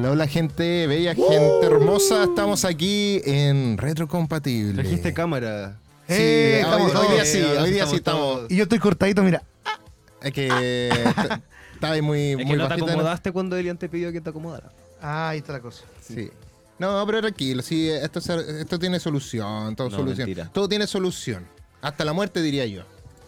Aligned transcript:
Hola, 0.00 0.12
hola 0.12 0.26
gente, 0.26 0.86
bella 0.86 1.14
gente 1.14 1.66
hermosa. 1.66 2.24
Estamos 2.24 2.64
aquí 2.64 3.20
en 3.26 3.76
Retrocompatible. 3.76 4.82
Trajiste 4.82 5.12
cámara. 5.12 5.76
Sí, 6.08 6.14
Eh, 6.14 6.54
hoy, 6.56 6.60
estamos 6.70 6.86
hoy 6.86 6.92
todos. 6.96 7.12
día 7.12 7.24
sí, 7.26 7.38
Eh, 7.38 7.58
hoy 7.60 7.70
día 7.70 7.86
sí 7.86 7.96
estamos. 7.96 8.42
Y 8.48 8.56
yo 8.56 8.62
estoy 8.62 8.78
cortadito, 8.78 9.22
mira. 9.22 9.42
Es 10.22 10.32
que 10.32 10.46
estaba 11.74 11.92
ahí 11.94 12.00
muy, 12.02 12.30
Es 12.30 12.36
muy 12.38 12.46
que 12.46 12.56
no 12.56 12.66
te 12.68 12.74
acomodaste 12.74 13.30
cuando 13.32 13.56
Elian 13.56 13.76
te 13.76 13.88
pidió 13.90 14.10
que 14.10 14.20
te 14.22 14.30
acomodara. 14.30 14.72
Ah, 15.02 15.28
ahí 15.30 15.38
está 15.38 15.52
la 15.52 15.60
cosa. 15.60 15.84
Sí. 16.00 16.30
No, 16.78 17.04
pero 17.06 17.20
tranquilo, 17.20 17.60
sí, 17.62 17.90
esto, 17.90 18.22
se- 18.22 18.62
esto 18.62 18.78
tiene 18.78 18.98
solución, 19.00 19.76
todo 19.76 19.90
No, 19.90 19.96
solución. 19.98 20.26
mentira. 20.28 20.50
Todo 20.50 20.66
tiene 20.66 20.86
solución. 20.86 21.44
Hasta 21.82 22.06
la 22.06 22.14
muerte 22.14 22.40
diría 22.40 22.64
yo. 22.64 22.84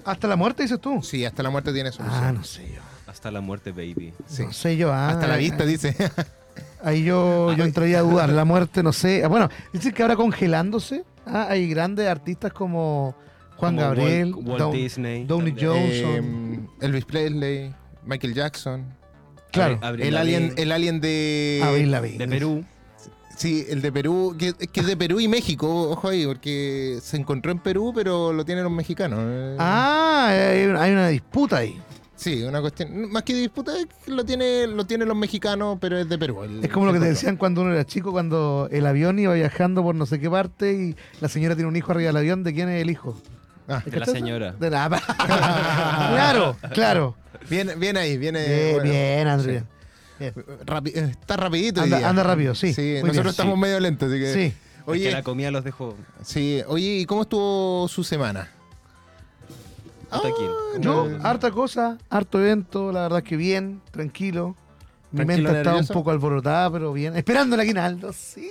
¿Hasta 0.06 0.26
la 0.26 0.36
muerte 0.36 0.62
dices 0.62 0.80
tú? 0.80 1.02
Sí, 1.02 1.24
hasta 1.26 1.42
la 1.42 1.50
muerte 1.50 1.70
tiene 1.74 1.92
solución. 1.92 2.24
Ah, 2.24 2.32
no 2.32 2.42
sé 2.44 2.62
yo. 2.74 2.80
Hasta 3.06 3.30
la 3.30 3.42
muerte, 3.42 3.72
baby. 3.72 4.14
Sí. 4.26 4.44
No 4.44 4.52
sé 4.54 4.76
yo. 4.78 4.90
ah, 4.90 5.10
Hasta 5.10 5.26
la 5.26 5.36
vista, 5.36 5.66
dice. 5.66 5.94
Ahí 6.82 7.04
yo, 7.04 7.52
yo 7.54 7.64
entraría 7.64 7.98
a 8.00 8.02
dudar. 8.02 8.28
La 8.30 8.44
muerte, 8.44 8.82
no 8.82 8.92
sé. 8.92 9.26
Bueno, 9.28 9.48
dicen 9.72 9.92
que 9.92 10.02
ahora 10.02 10.16
congelándose. 10.16 11.04
ah, 11.26 11.46
hay 11.48 11.68
grandes 11.68 12.08
artistas 12.08 12.52
como 12.52 13.14
Juan 13.56 13.76
Como 13.76 13.86
Gabriel, 13.86 14.34
Walt, 14.34 14.48
Walt 14.48 14.60
Down- 14.60 14.72
Disney. 14.72 15.24
Downey 15.24 15.52
también. 15.52 16.02
Johnson. 16.02 16.68
Eh, 16.80 16.86
Elvis 16.86 17.04
Presley, 17.04 17.74
Michael 18.04 18.34
Jackson. 18.34 18.84
Claro. 19.52 19.78
El 19.98 20.16
alien, 20.16 20.54
el 20.56 20.72
alien 20.72 21.00
de. 21.00 21.60
De 22.18 22.26
Perú. 22.26 22.64
Sí, 23.36 23.64
el 23.68 23.80
de 23.82 23.90
Perú, 23.90 24.36
que, 24.38 24.52
que 24.52 24.80
es 24.80 24.86
de 24.86 24.96
Perú 24.96 25.18
y 25.18 25.26
México, 25.26 25.90
ojo 25.90 26.08
ahí, 26.08 26.26
porque 26.26 26.98
se 27.02 27.16
encontró 27.16 27.50
en 27.50 27.58
Perú, 27.58 27.92
pero 27.94 28.32
lo 28.32 28.44
tienen 28.44 28.62
los 28.62 28.72
mexicanos. 28.72 29.18
Ah, 29.58 30.28
hay 30.30 30.64
una, 30.66 30.82
hay 30.82 30.92
una 30.92 31.08
disputa 31.08 31.56
ahí. 31.58 31.80
Sí, 32.22 32.42
una 32.44 32.60
cuestión. 32.60 33.10
Más 33.10 33.22
que 33.24 33.34
disputa, 33.34 33.76
es 33.78 33.86
que 34.04 34.10
lo 34.12 34.24
tiene, 34.24 34.66
lo 34.68 34.84
tienen 34.86 35.08
los 35.08 35.16
mexicanos, 35.16 35.78
pero 35.80 35.98
es 35.98 36.08
de 36.08 36.18
Perú. 36.18 36.44
el- 36.44 36.64
Es 36.64 36.70
como 36.70 36.86
lo 36.86 36.92
que 36.92 37.00
te 37.00 37.06
decían 37.06 37.36
cuando 37.36 37.62
uno 37.62 37.72
era 37.72 37.84
chico, 37.84 38.12
cuando 38.12 38.68
el 38.70 38.86
avión 38.86 39.18
iba 39.18 39.34
viajando 39.34 39.82
por 39.82 39.94
no 39.94 40.06
sé 40.06 40.20
qué 40.20 40.30
parte 40.30 40.72
y 40.72 40.96
la 41.20 41.28
señora 41.28 41.54
tiene 41.56 41.68
un 41.68 41.76
hijo 41.76 41.90
arriba 41.92 42.08
del 42.08 42.16
avión. 42.18 42.44
¿De 42.44 42.54
quién 42.54 42.68
es 42.68 42.80
el 42.80 42.90
hijo? 42.90 43.20
Ah, 43.68 43.82
De 43.84 43.98
la 43.98 44.06
señora. 44.06 44.52
De 44.52 44.70
la... 44.70 44.88
claro, 46.12 46.56
claro. 46.72 47.16
Bien, 47.48 47.72
bien 47.78 47.96
ahí, 47.96 48.16
viene. 48.18 48.46
Bien, 48.46 48.72
bueno, 48.76 48.90
bien, 48.90 49.28
André. 49.28 49.58
sí. 49.60 49.64
Bien. 50.20 50.34
Rapi- 50.66 50.92
eh, 50.94 51.08
está 51.20 51.36
rapidito. 51.36 51.80
Anda- 51.82 51.98
día. 51.98 52.08
anda 52.08 52.22
rápido, 52.22 52.54
sí, 52.54 52.72
Sí, 52.72 52.94
nosotros 53.00 53.12
bien, 53.16 53.26
estamos 53.28 53.54
sí. 53.54 53.60
medio 53.60 53.80
lentos, 53.80 54.08
así 54.10 54.20
que. 54.20 54.32
Sí. 54.32 54.40
Es 54.40 54.54
Oye, 54.86 55.04
que 55.08 55.12
la 55.12 55.22
comida 55.22 55.50
los 55.50 55.62
dejó. 55.64 55.96
sí, 56.22 56.60
oye, 56.66 56.98
¿y 56.98 57.06
cómo 57.06 57.22
estuvo 57.22 57.86
su 57.88 58.02
semana? 58.04 58.48
Hasta 60.12 60.28
aquí. 60.28 60.46
Yo, 60.80 61.10
Eh, 61.10 61.18
harta 61.22 61.50
cosa, 61.50 61.98
harto 62.10 62.40
evento, 62.40 62.92
la 62.92 63.02
verdad 63.02 63.18
es 63.18 63.24
que 63.24 63.36
bien, 63.36 63.80
tranquilo. 63.90 64.56
Mi 65.10 65.24
mente 65.24 65.42
estaba 65.42 65.58
un 65.58 65.64
nervioso. 65.64 65.92
poco 65.94 66.10
alborotada, 66.10 66.70
pero 66.70 66.92
bien. 66.92 67.16
Esperando 67.16 67.54
el 67.54 67.60
aguinaldo, 67.60 68.12
sí. 68.12 68.48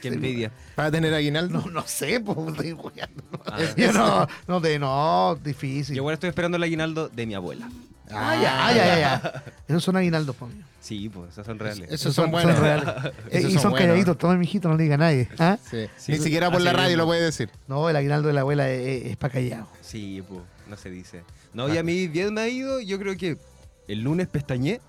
Qué 0.00 0.08
envidia. 0.08 0.50
¿Para 0.74 0.90
tener 0.90 1.12
aguinaldo? 1.14 1.60
No, 1.60 1.70
no 1.70 1.82
sé, 1.86 2.20
pues 2.20 2.36
estoy 2.48 2.72
jugando. 2.72 3.22
Ah. 3.46 3.58
Yo 3.76 3.92
no, 3.92 4.26
no, 4.46 4.60
de, 4.60 4.78
no, 4.78 5.38
difícil. 5.42 5.94
Yo 5.96 6.00
igual 6.02 6.14
estoy 6.14 6.28
esperando 6.28 6.56
el 6.56 6.62
aguinaldo 6.62 7.08
de 7.08 7.26
mi 7.26 7.34
abuela. 7.34 7.68
Ah, 8.10 8.36
ya, 8.40 8.66
ah, 8.66 8.72
ya, 8.72 8.86
ya, 8.86 8.98
ya. 8.98 9.44
Esos 9.68 9.82
son 9.84 9.96
aguinaldos, 9.96 10.36
pues. 10.36 10.52
Sí, 10.80 11.08
pues 11.08 11.30
esas 11.32 11.46
son 11.46 11.58
reales. 11.58 11.90
Esos 11.90 12.14
son 12.14 12.30
buenos. 12.30 12.58
reales. 12.58 12.86
Eh, 12.86 13.12
Esos 13.38 13.50
y 13.50 13.54
son 13.54 13.62
son 13.62 13.74
calladitos, 13.74 14.18
toma 14.18 14.34
mijito, 14.36 14.68
no 14.68 14.76
le 14.76 14.82
diga 14.82 14.96
a 14.96 14.98
nadie. 14.98 15.28
¿Ah? 15.38 15.56
Sí. 15.70 15.86
Sí, 15.96 16.12
Ni 16.12 16.18
siquiera 16.18 16.48
por 16.48 16.56
así 16.56 16.64
la 16.66 16.72
radio 16.74 16.88
mismo. 16.90 17.02
lo 17.02 17.06
puede 17.06 17.22
decir. 17.22 17.48
No, 17.66 17.88
el 17.88 17.96
aguinaldo 17.96 18.28
de 18.28 18.34
la 18.34 18.42
abuela 18.42 18.68
es, 18.68 19.06
es 19.06 19.16
para 19.16 19.32
callado. 19.32 19.66
Sí, 19.80 20.22
pues, 20.28 20.40
no 20.68 20.76
se 20.76 20.90
dice. 20.90 21.22
No, 21.52 21.72
y 21.72 21.78
a 21.78 21.82
mí 21.82 22.08
bien 22.08 22.34
me 22.34 22.40
ha 22.42 22.48
ido, 22.48 22.80
yo 22.80 22.98
creo 22.98 23.16
que 23.16 23.36
el 23.88 24.00
lunes 24.02 24.28
pestañé 24.28 24.80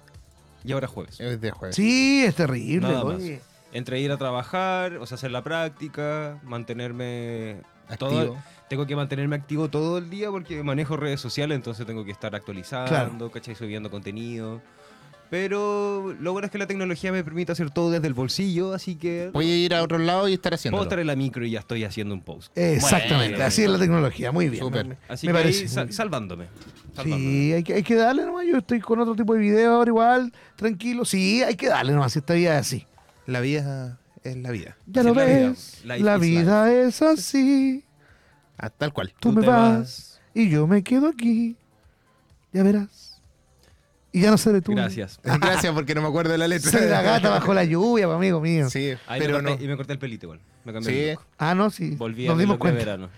y 0.63 0.72
ahora 0.72 0.88
jueves. 0.88 1.19
Es 1.19 1.40
de 1.41 1.52
jueves. 1.52 1.75
Sí, 1.75 2.24
es 2.25 2.36
terrible. 2.36 2.88
Nada 2.88 3.03
más. 3.03 3.16
oye. 3.16 3.41
Entre 3.74 4.00
ir 4.00 4.12
a 4.12 4.18
trabajar, 4.18 4.97
o 4.97 5.06
sea, 5.06 5.16
hacer 5.16 5.31
la 5.31 5.44
práctica, 5.44 6.40
mantenerme 6.44 7.58
Activo. 7.90 8.09
todo. 8.12 8.38
Tengo 8.69 8.88
que 8.88 8.96
mantenerme 8.96 9.36
activo 9.36 9.69
todo 9.69 9.97
el 10.00 10.09
día 10.09 10.31
porque 10.31 10.63
manejo 10.63 10.97
redes 10.97 11.19
sociales, 11.22 11.56
entonces 11.56 11.86
tengo 11.86 12.03
que 12.06 12.12
estar 12.12 12.34
actualizando, 12.36 12.90
Claro. 12.90 13.31
¿cachai? 13.31 13.53
Subiendo 13.53 13.92
contenido. 13.92 14.62
Pero 15.30 16.13
lo 16.19 16.31
bueno 16.34 16.46
es 16.46 16.52
que 16.52 16.58
la 16.58 16.68
tecnología 16.68 17.12
me 17.12 17.24
permite 17.24 17.52
hacer 17.52 17.72
todo 17.72 17.90
desde 17.91 18.08
el 18.08 18.13
bolsillo, 18.13 18.74
así 18.74 18.96
que 18.96 19.31
Voy 19.34 19.50
a 19.50 19.58
ir 19.58 19.74
a 19.74 19.81
otro 19.84 19.97
lado 19.97 20.28
y 20.30 20.34
estar 20.34 20.53
haciendo. 20.53 20.78
puedo 20.78 20.84
estar 20.88 21.00
en 21.00 21.08
la 21.08 21.16
micro 21.16 21.44
y 21.46 21.52
ya 21.52 21.59
estoy 21.59 21.84
haciendo 21.84 22.13
un 22.13 22.22
post. 22.22 22.56
Exactamente, 22.58 23.31
Bueno, 23.34 23.46
así 23.46 23.63
es 23.63 23.69
la 23.69 23.80
tecnología, 23.80 24.31
muy 24.31 24.50
bien. 24.50 24.63
Súper. 24.63 24.86
Me- 24.86 24.97
Así 25.09 25.25
me 25.28 25.34
que 25.34 25.40
parece. 25.40 25.62
ahí 25.63 25.68
sal- 25.68 25.91
salvándome. 25.94 26.46
salvándome. 26.96 27.24
Sí, 27.31 27.53
hay 27.53 27.63
que, 27.63 27.74
hay 27.74 27.84
que 27.84 27.96
darle 27.96 28.24
nomás. 28.25 28.46
Yo 28.46 28.58
estoy 28.58 28.80
con 28.80 29.00
otro 29.00 29.16
tipo 29.16 29.34
de 29.34 29.40
video 29.40 29.74
ahora 29.74 29.90
igual, 29.90 30.34
tranquilo. 30.56 31.03
Sí, 31.06 31.42
hay 31.44 31.56
que 31.56 31.68
darle 31.69 31.94
nomás, 31.94 32.13
si 32.13 32.19
esta 32.19 32.34
vida 32.36 32.53
es 32.59 32.62
así. 32.68 32.86
La 33.25 33.40
vida 33.42 34.00
es 34.24 34.36
la 34.38 34.52
vida. 34.52 34.78
Ya 34.86 35.02
lo 35.03 35.09
es 35.09 35.16
la 35.16 35.25
vida. 35.25 35.50
ves, 35.50 35.81
la 35.84 36.16
is 36.18 36.22
vida 36.22 36.74
es 36.74 37.02
así. 37.02 37.84
Ah, 38.57 38.69
tal 38.69 38.94
cual. 38.94 39.12
Tú, 39.19 39.31
me 39.31 39.42
te 39.42 39.47
vas, 39.47 40.22
y 40.34 40.50
yo 40.50 40.68
me 40.68 40.84
quedo 40.84 41.07
aquí. 41.09 41.57
Ya 42.53 42.63
verás. 42.63 43.05
Y 44.16 44.22
ya 44.22 44.31
no 44.31 44.38
seré 44.38 44.62
tú. 44.62 44.72
Gracias. 44.74 45.20
Gracias 45.24 45.74
porque 45.74 45.94
no 45.94 46.02
me 46.02 46.08
acuerdo 46.08 46.31
de 46.31 46.38
la 46.38 46.48
letra. 46.48 46.72
Seré 46.72 46.90
la 46.90 47.02
gata 47.02 47.30
bajo 47.30 47.53
la 47.53 47.64
lluvia, 47.66 48.06
pues, 48.06 48.16
amigo 48.16 48.40
mío. 48.40 48.70
Sí, 48.70 48.94
Ahí 49.08 49.20
pero 49.20 49.38
me 49.38 49.44
no. 49.44 49.50
corté, 49.50 49.64
Y 49.66 49.68
me 49.68 49.76
corté 49.78 49.94
el 49.94 50.00
pelito 50.00 50.26
igual. 50.28 50.40
Me 50.64 50.72
cambié 50.74 50.92
Sí. 50.94 51.09
el. 51.09 51.18
Ah, 51.38 51.53
no, 51.53 51.70
sí. 51.70 51.92
Volví 51.98 52.25
Nos 52.28 52.36
a 52.38 52.40
dimos 52.40 52.56
de 52.56 52.59
cuenta. 52.59 52.80
verano. 52.80 53.09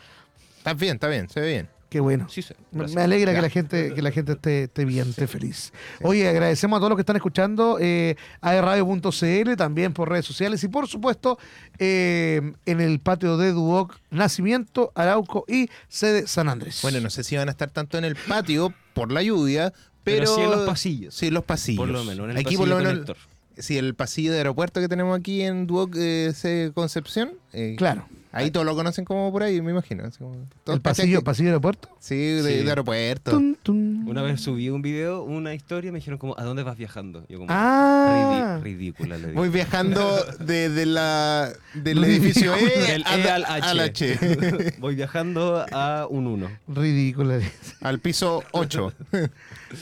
Está 0.58 0.74
bien, 0.74 0.96
está 0.96 1.08
bien, 1.08 1.30
se 1.30 1.40
ve 1.40 1.48
bien. 1.50 1.70
Qué 1.90 2.02
bueno. 2.02 2.28
Sí, 2.30 2.42
sí. 2.42 2.54
Me- 2.72 3.02
alegra 3.02 3.34
que 3.34 3.42
la 3.42 3.50
gente, 3.50 3.94
que 3.94 4.02
la 4.02 4.12
gente 4.12 4.34
esté, 4.34 4.64
esté 4.64 4.84
bien, 4.84 5.08
esté 5.10 5.26
feliz. 5.26 5.72
Oye, 6.02 6.28
agradecemos 6.28 6.76
a 6.76 6.80
todos 6.82 6.90
los 6.90 6.98
que 6.98 7.02
están 7.04 7.16
escuchando 7.16 7.78
eh, 7.80 8.16
aerradio.cl, 8.42 9.56
también 9.56 9.94
por 9.94 10.10
redes 10.10 10.26
sociales 10.26 10.62
y 10.64 10.68
por 10.68 10.88
supuesto 10.88 11.38
eh, 11.80 12.42
en 12.66 12.82
el 12.82 13.00
patio 13.00 13.38
de 13.38 13.52
Duoc 13.54 13.96
Nacimiento, 14.10 14.92
Arauco 14.96 15.46
y 15.48 15.70
sede 15.88 16.28
San 16.28 16.50
Andrés. 16.50 16.80
Bueno, 16.82 17.00
no 17.00 17.10
sé 17.10 17.24
si 17.24 17.38
van 17.38 17.48
a 17.48 17.52
estar 17.52 17.70
tanto 17.70 17.98
en 17.98 18.04
el 18.04 18.16
patio 18.18 18.74
por 18.94 19.12
la 19.12 19.22
lluvia, 19.24 19.72
pero. 20.08 20.24
Pero 20.24 20.36
sí 20.36 20.42
en 20.42 20.52
los 20.52 20.66
pasillos. 20.66 21.14
Sí, 21.16 21.28
en 21.28 21.34
los 21.34 21.44
pasillos. 21.44 21.78
Por 21.80 21.90
lo 21.90 22.04
menos, 22.04 22.24
en 22.26 22.32
el 22.32 22.38
aquí 22.38 22.44
pasillo 22.46 22.60
por 22.60 22.68
lo 22.70 22.78
menos. 22.78 22.94
conector. 22.94 23.18
Sí, 23.60 23.78
el 23.78 23.96
pasillo 23.96 24.32
de 24.32 24.38
aeropuerto 24.40 24.80
que 24.80 24.88
tenemos 24.88 25.18
aquí 25.18 25.42
en 25.42 25.66
Duoc 25.68 25.96
eh, 25.98 26.72
Concepción. 26.74 27.32
eh, 27.54 27.76
Claro. 27.78 28.06
Ahí 28.34 28.52
todos 28.52 28.68
lo 28.68 28.76
conocen 28.76 29.04
como 29.04 29.32
por 29.32 29.42
ahí, 29.42 29.62
me 29.62 29.72
imagino. 29.72 30.04
así 30.06 30.20
como- 30.20 30.36
todos 30.64 30.76
El 30.78 30.82
pasillo, 30.82 31.22
de 31.24 31.46
aeropuerto. 31.48 31.90
Sí, 32.00 32.16
de, 32.16 32.44
Sí. 32.60 32.64
de 32.64 32.70
aeropuerto. 32.70 33.32
Tun, 33.32 33.58
tun. 33.64 34.04
Una 34.08 34.22
vez 34.22 34.42
subí 34.42 34.70
un 34.70 34.84
video, 34.84 35.24
una 35.24 35.56
historia, 35.56 35.92
me 35.92 35.98
dijeron 36.00 36.20
como, 36.20 36.38
¿a 36.38 36.44
dónde 36.44 36.62
vas 36.62 36.78
viajando? 36.78 37.26
Yo 37.30 37.40
como, 37.40 37.48
Ah. 37.52 38.60
"Ridi- 38.62 38.64
ridícula, 38.64 39.16
le 39.18 39.28
dije. 39.28 39.34
Voy 39.40 39.50
viajando 39.50 40.24
desde 40.40 40.86
la, 40.86 41.52
del 41.74 42.04
edificio 42.04 42.54
E 42.56 42.92
Del 42.92 43.04
al, 43.08 43.20
E 43.22 43.30
al 43.32 43.46
H. 43.46 43.68
al 43.70 43.80
H. 43.80 44.20
Voy 44.80 44.94
viajando 44.96 45.66
a 45.72 46.06
un 46.08 46.28
1. 46.28 46.48
Ridículo. 46.68 47.40
al 47.82 48.00
piso 48.00 48.44
8. 48.52 48.94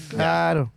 Claro. 0.09 0.71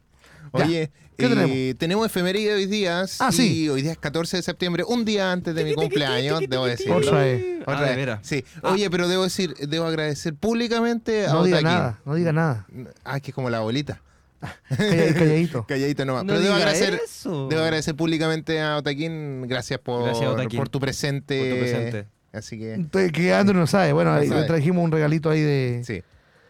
Ya. 0.55 0.65
Oye, 0.65 0.91
¿Qué 1.19 1.27
eh, 1.27 1.29
tenemos? 1.31 1.79
tenemos 1.79 2.07
efeméride 2.07 2.55
hoy 2.55 2.67
día. 2.67 3.05
Ah, 3.19 3.29
y 3.31 3.33
sí. 3.33 3.69
hoy 3.69 3.83
día 3.83 3.91
es 3.93 3.99
14 3.99 4.37
de 4.37 4.43
septiembre, 4.45 4.85
un 4.87 5.05
día 5.05 5.33
antes 5.33 5.53
de 5.53 5.65
mi 5.65 5.75
cumpleaños, 5.75 6.41
debo 6.49 6.65
decir. 6.67 6.91
Otra 6.93 7.19
vez. 7.23 7.45
Ah, 7.67 7.83
de 7.85 7.97
veras. 7.97 8.21
Sí. 8.23 8.45
Oye, 8.63 8.89
pero 8.89 9.09
debo 9.09 9.25
decir, 9.25 9.53
debo 9.55 9.87
agradecer 9.87 10.35
públicamente 10.37 11.27
a 11.27 11.33
No 11.33 11.43
diga 11.45 11.59
Otaquín. 11.59 11.77
nada, 11.77 12.01
no 12.05 12.15
diga 12.15 12.33
nada. 12.33 12.67
Ah, 13.05 13.19
que 13.19 13.33
es 13.33 13.35
como 13.35 13.51
la 13.51 13.59
abuelita. 13.59 14.01
Calla- 14.69 15.15
Calladito. 15.15 15.67
Calladito 15.69 16.05
nomás. 16.05 16.23
No 16.25 16.29
pero 16.35 16.41
debo 16.41 16.55
agradecer, 16.55 17.01
eso. 17.05 17.49
debo 17.49 17.63
agradecer 17.63 17.97
públicamente 17.97 18.61
a 18.61 18.77
Otaquín. 18.77 19.43
Gracias 19.49 19.81
por, 19.81 20.05
Gracias, 20.05 20.31
Otaquín. 20.31 20.57
por 20.57 20.69
tu 20.69 20.79
presente. 20.79 21.41
Por 21.41 21.49
tu 21.51 21.59
presente. 21.59 22.07
Así 22.33 22.59
que, 22.59 22.75
Entonces, 22.75 23.11
Que 23.11 23.35
Andrew 23.35 23.59
no 23.59 23.67
sabe. 23.67 23.93
Bueno, 23.93 24.13
ahí 24.13 24.27
No 24.29 24.35
sabe. 24.35 24.43
le 24.43 24.47
trajimos 24.47 24.85
un 24.85 24.93
regalito 24.93 25.31
ahí 25.31 25.41
de, 25.41 25.83
sí. 25.85 26.03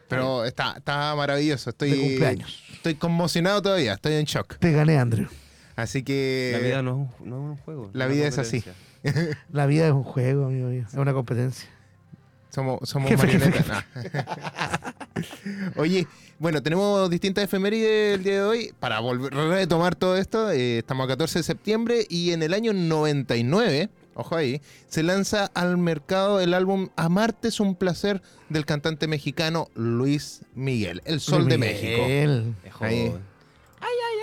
Pero 0.08 0.44
está, 0.44 0.74
está 0.78 1.14
maravilloso. 1.14 1.70
Estoy, 1.70 1.90
de 1.90 1.96
cumpleaños. 2.00 2.64
Estoy 2.72 2.94
conmocionado 2.94 3.60
todavía. 3.62 3.94
Estoy 3.94 4.14
en 4.14 4.24
shock. 4.24 4.56
Te 4.58 4.72
gané, 4.72 4.98
Andrew. 4.98 5.28
Así 5.76 6.02
que. 6.02 6.50
La 6.54 6.58
vida 6.66 6.82
no, 6.82 6.90
es 7.14 7.20
un- 7.20 7.28
no 7.30 7.36
es 7.36 7.42
un 7.50 7.56
juego. 7.64 7.90
la 7.92 8.06
vida 8.06 8.26
es 8.26 8.38
así. 8.38 8.64
La 9.52 9.66
vida 9.66 9.86
es 9.86 9.92
un 9.92 10.02
juego, 10.04 10.46
amigo 10.46 10.68
mío. 10.68 10.84
Es 10.88 10.94
una 10.94 11.12
competencia. 11.12 11.68
Somos, 12.50 12.88
somos 12.88 13.08
Jefe, 13.10 13.28
jefe, 13.28 13.44
marionetas. 13.50 13.84
Oye, 15.76 16.06
bueno, 16.38 16.62
tenemos 16.62 17.08
distintas 17.10 17.44
efemérides 17.44 18.16
el 18.18 18.24
día 18.24 18.34
de 18.34 18.42
hoy. 18.42 18.74
Para 18.80 19.00
volver 19.00 19.34
a 19.34 19.48
retomar 19.54 19.94
todo 19.96 20.16
esto, 20.16 20.50
eh, 20.50 20.78
estamos 20.78 21.04
a 21.04 21.08
14 21.08 21.40
de 21.40 21.42
septiembre 21.42 22.06
y 22.08 22.32
en 22.32 22.42
el 22.42 22.54
año 22.54 22.72
99, 22.72 23.88
ojo 24.18 24.36
ahí, 24.36 24.60
se 24.88 25.02
lanza 25.02 25.46
al 25.54 25.78
mercado 25.78 26.40
el 26.40 26.52
álbum 26.54 26.88
Amarte 26.96 27.48
es 27.48 27.60
un 27.60 27.74
placer 27.76 28.20
del 28.48 28.64
cantante 28.66 29.06
mexicano 29.06 29.68
Luis 29.74 30.42
Miguel, 30.54 31.00
El 31.04 31.20
Sol 31.20 31.48
de 31.48 31.56
México. 31.58 32.02
Ahí. 32.80 32.96
Ay, 33.00 33.12
ay, 33.80 34.18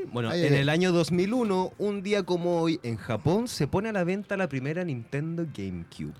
ay. 0.00 0.08
Bueno, 0.12 0.30
Ay, 0.30 0.44
en 0.46 0.54
ay, 0.54 0.60
el 0.60 0.68
año 0.70 0.90
2001, 0.92 1.72
un 1.78 2.02
día 2.02 2.22
como 2.24 2.60
hoy, 2.60 2.80
en 2.82 2.96
Japón, 2.96 3.46
se 3.46 3.66
pone 3.68 3.90
a 3.90 3.92
la 3.92 4.04
venta 4.04 4.36
la 4.36 4.48
primera 4.48 4.82
Nintendo 4.84 5.46
GameCube. 5.56 6.14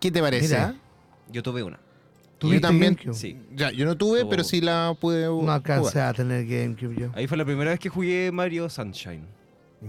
¿Qué 0.00 0.10
te 0.10 0.20
parece? 0.20 0.48
Mira, 0.48 0.74
Yo 1.32 1.42
tuve 1.42 1.62
una. 1.62 1.78
Yo 1.78 2.38
¿tuviste 2.38 2.60
también. 2.60 2.94
GameCube? 2.94 3.14
Sí. 3.14 3.38
Ya, 3.54 3.70
yo 3.72 3.86
no 3.86 3.96
tuve, 3.96 4.26
pero 4.26 4.44
sí 4.44 4.60
la 4.60 4.94
pude 5.00 5.24
No 5.24 5.36
jugar. 5.40 5.56
alcancé 5.56 6.00
a 6.00 6.12
tener 6.12 6.46
GameCube 6.46 6.94
yo. 6.96 7.10
Ahí 7.14 7.26
fue 7.26 7.36
la 7.38 7.44
primera 7.46 7.70
vez 7.70 7.80
que 7.80 7.88
jugué 7.88 8.30
Mario 8.30 8.68
Sunshine. 8.68 9.24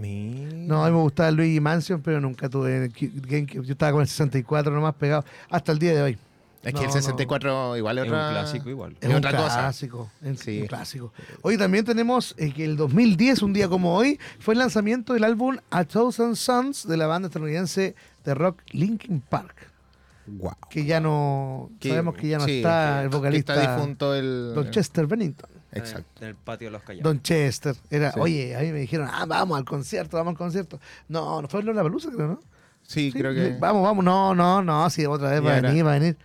Mi- 0.00 0.66
No, 0.66 0.84
a 0.84 0.88
mí 0.88 0.96
me 0.96 1.02
gustaba 1.02 1.30
Luigi 1.30 1.60
Mansion, 1.60 2.00
pero 2.02 2.20
nunca 2.20 2.48
tuve 2.48 2.90
GameCube. 2.90 3.64
Yo 3.66 3.72
estaba 3.72 3.92
con 3.92 4.02
el 4.02 4.08
64 4.08 4.72
nomás 4.72 4.94
pegado 4.94 5.24
hasta 5.50 5.72
el 5.72 5.78
día 5.78 5.94
de 5.94 6.02
hoy. 6.02 6.18
Es 6.62 6.74
No, 6.74 6.80
que 6.80 6.86
el 6.86 6.90
no. 6.90 6.92
64 7.00 7.76
igual 7.76 7.98
es, 7.98 8.04
Es 8.04 8.10
un 8.10 8.16
clásico 8.18 8.68
igual. 8.70 8.92
Es 9.00 9.04
Es 9.04 9.10
un 9.10 9.16
otra 9.16 9.30
cosa. 9.36 9.58
clásico. 9.60 10.10
Sí. 10.36 10.60
un 10.62 10.66
clásico. 10.66 11.12
Hoy 11.42 11.56
también 11.56 11.84
tenemos 11.84 12.34
eh, 12.36 12.52
que 12.52 12.64
el 12.64 12.76
2010, 12.76 13.42
un 13.42 13.52
día 13.52 13.68
como 13.68 13.94
hoy, 13.94 14.18
fue 14.40 14.54
el 14.54 14.58
lanzamiento 14.58 15.14
del 15.14 15.24
álbum 15.24 15.56
A 15.70 15.84
Thousand 15.84 16.34
Suns 16.36 16.86
de 16.86 16.96
la 16.96 17.06
banda 17.06 17.28
estadounidense 17.28 17.94
de 18.24 18.34
rock 18.34 18.60
Linkin 18.72 19.20
Park. 19.20 19.54
Guau. 20.36 20.54
Que 20.70 20.84
ya 20.84 21.00
no. 21.00 21.70
Que- 21.80 21.90
sabemos 21.90 22.14
que 22.16 22.28
ya 22.28 22.38
no 22.38 22.44
sí, 22.44 22.58
está 22.58 22.98
que- 22.98 23.04
el 23.04 23.10
que 23.10 23.16
vocalista. 23.16 23.54
está 23.54 23.76
difunto 23.76 24.14
el. 24.14 24.52
Don 24.54 24.70
Chester 24.70 25.06
Bennington. 25.06 25.50
Exacto. 25.72 26.22
En 26.22 26.28
el 26.28 26.34
patio 26.34 26.68
de 26.68 26.72
los 26.72 26.82
callados. 26.82 27.04
Don 27.04 27.22
Chester. 27.22 27.76
Era, 27.90 28.12
Sí. 28.12 28.20
oye, 28.20 28.56
a 28.56 28.60
mí 28.60 28.72
me 28.72 28.78
dijeron, 28.80 29.08
ah, 29.12 29.24
vamos 29.26 29.58
al 29.58 29.64
concierto, 29.64 30.16
vamos 30.16 30.32
al 30.32 30.38
concierto. 30.38 30.80
No, 31.08 31.42
no 31.42 31.48
fue 31.48 31.62
la 31.62 31.74
Palusa, 31.82 32.10
creo, 32.10 32.26
¿no? 32.28 32.40
Sí, 32.82 33.10
Sí, 33.10 33.18
creo 33.18 33.34
que. 33.34 33.56
Vamos, 33.60 33.82
vamos. 33.82 34.04
No, 34.04 34.34
no, 34.34 34.62
no. 34.62 34.88
Si 34.90 35.04
otra 35.04 35.30
vez 35.30 35.44
va 35.44 35.56
a 35.56 35.60
venir, 35.60 35.84
va 35.86 35.90
a 35.94 35.98
venir. 35.98 36.16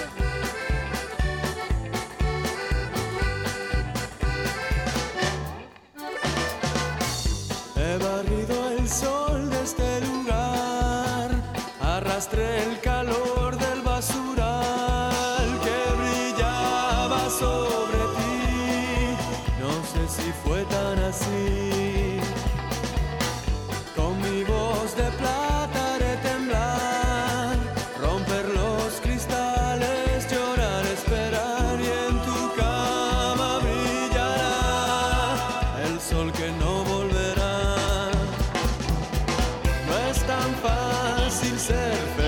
Fácil 41.39 41.59
ser 41.59 42.28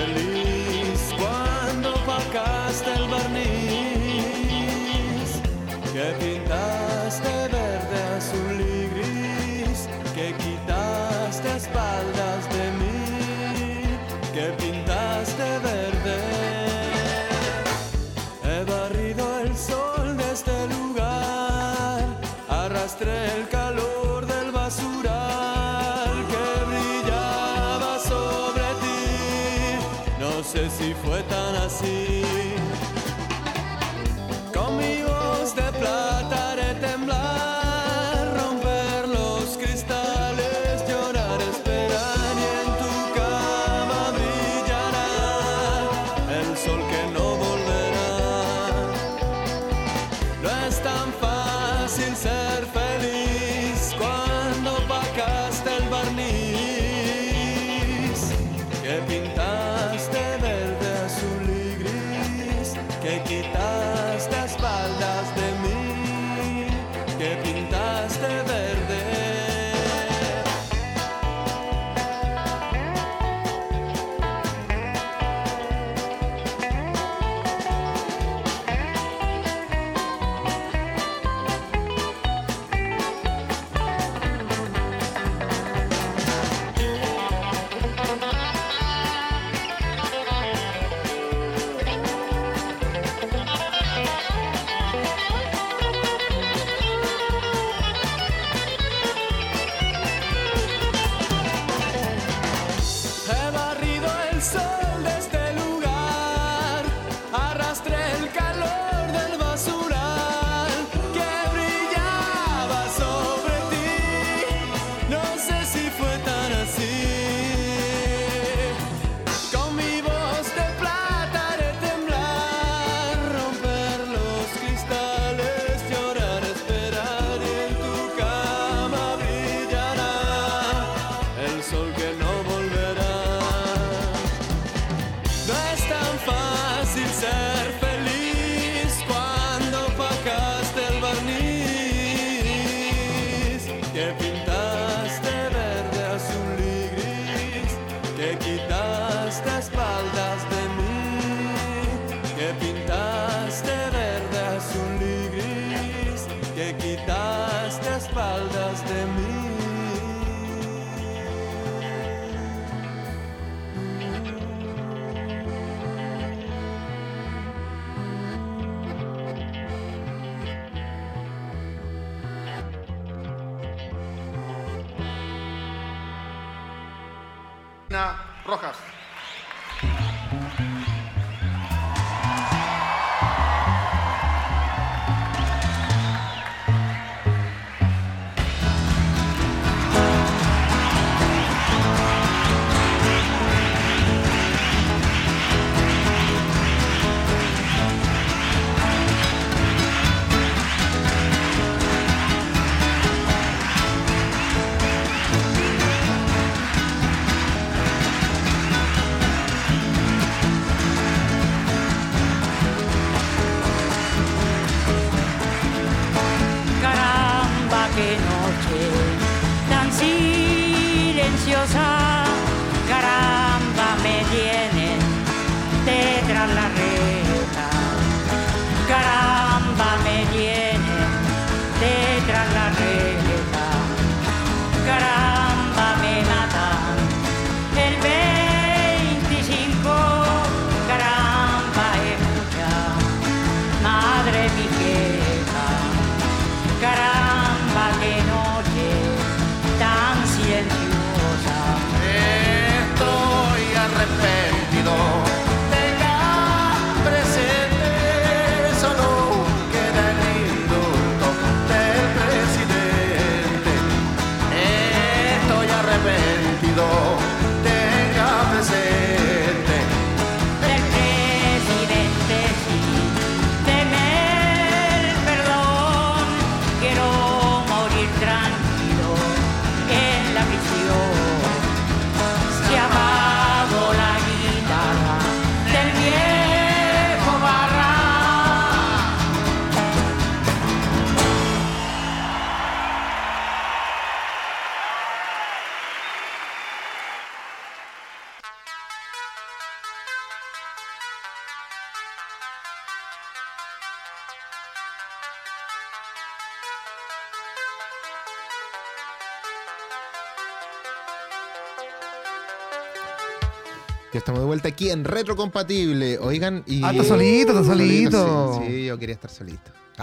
Ya 314.13 314.19
estamos 314.19 314.41
de 314.41 314.45
vuelta 314.45 314.67
aquí 314.67 314.89
en 314.89 315.03
Retrocompatible. 315.05 316.17
Oigan, 316.19 316.63
y. 316.67 316.83
Ah, 316.83 316.91
está 316.91 317.03
solito, 317.05 317.51
está 317.53 317.63
solito. 317.63 318.59
Sí, 318.65 318.71
sí, 318.71 318.85
yo 318.85 318.97
quería 318.97 319.15
estar 319.15 319.31
solito. 319.31 319.71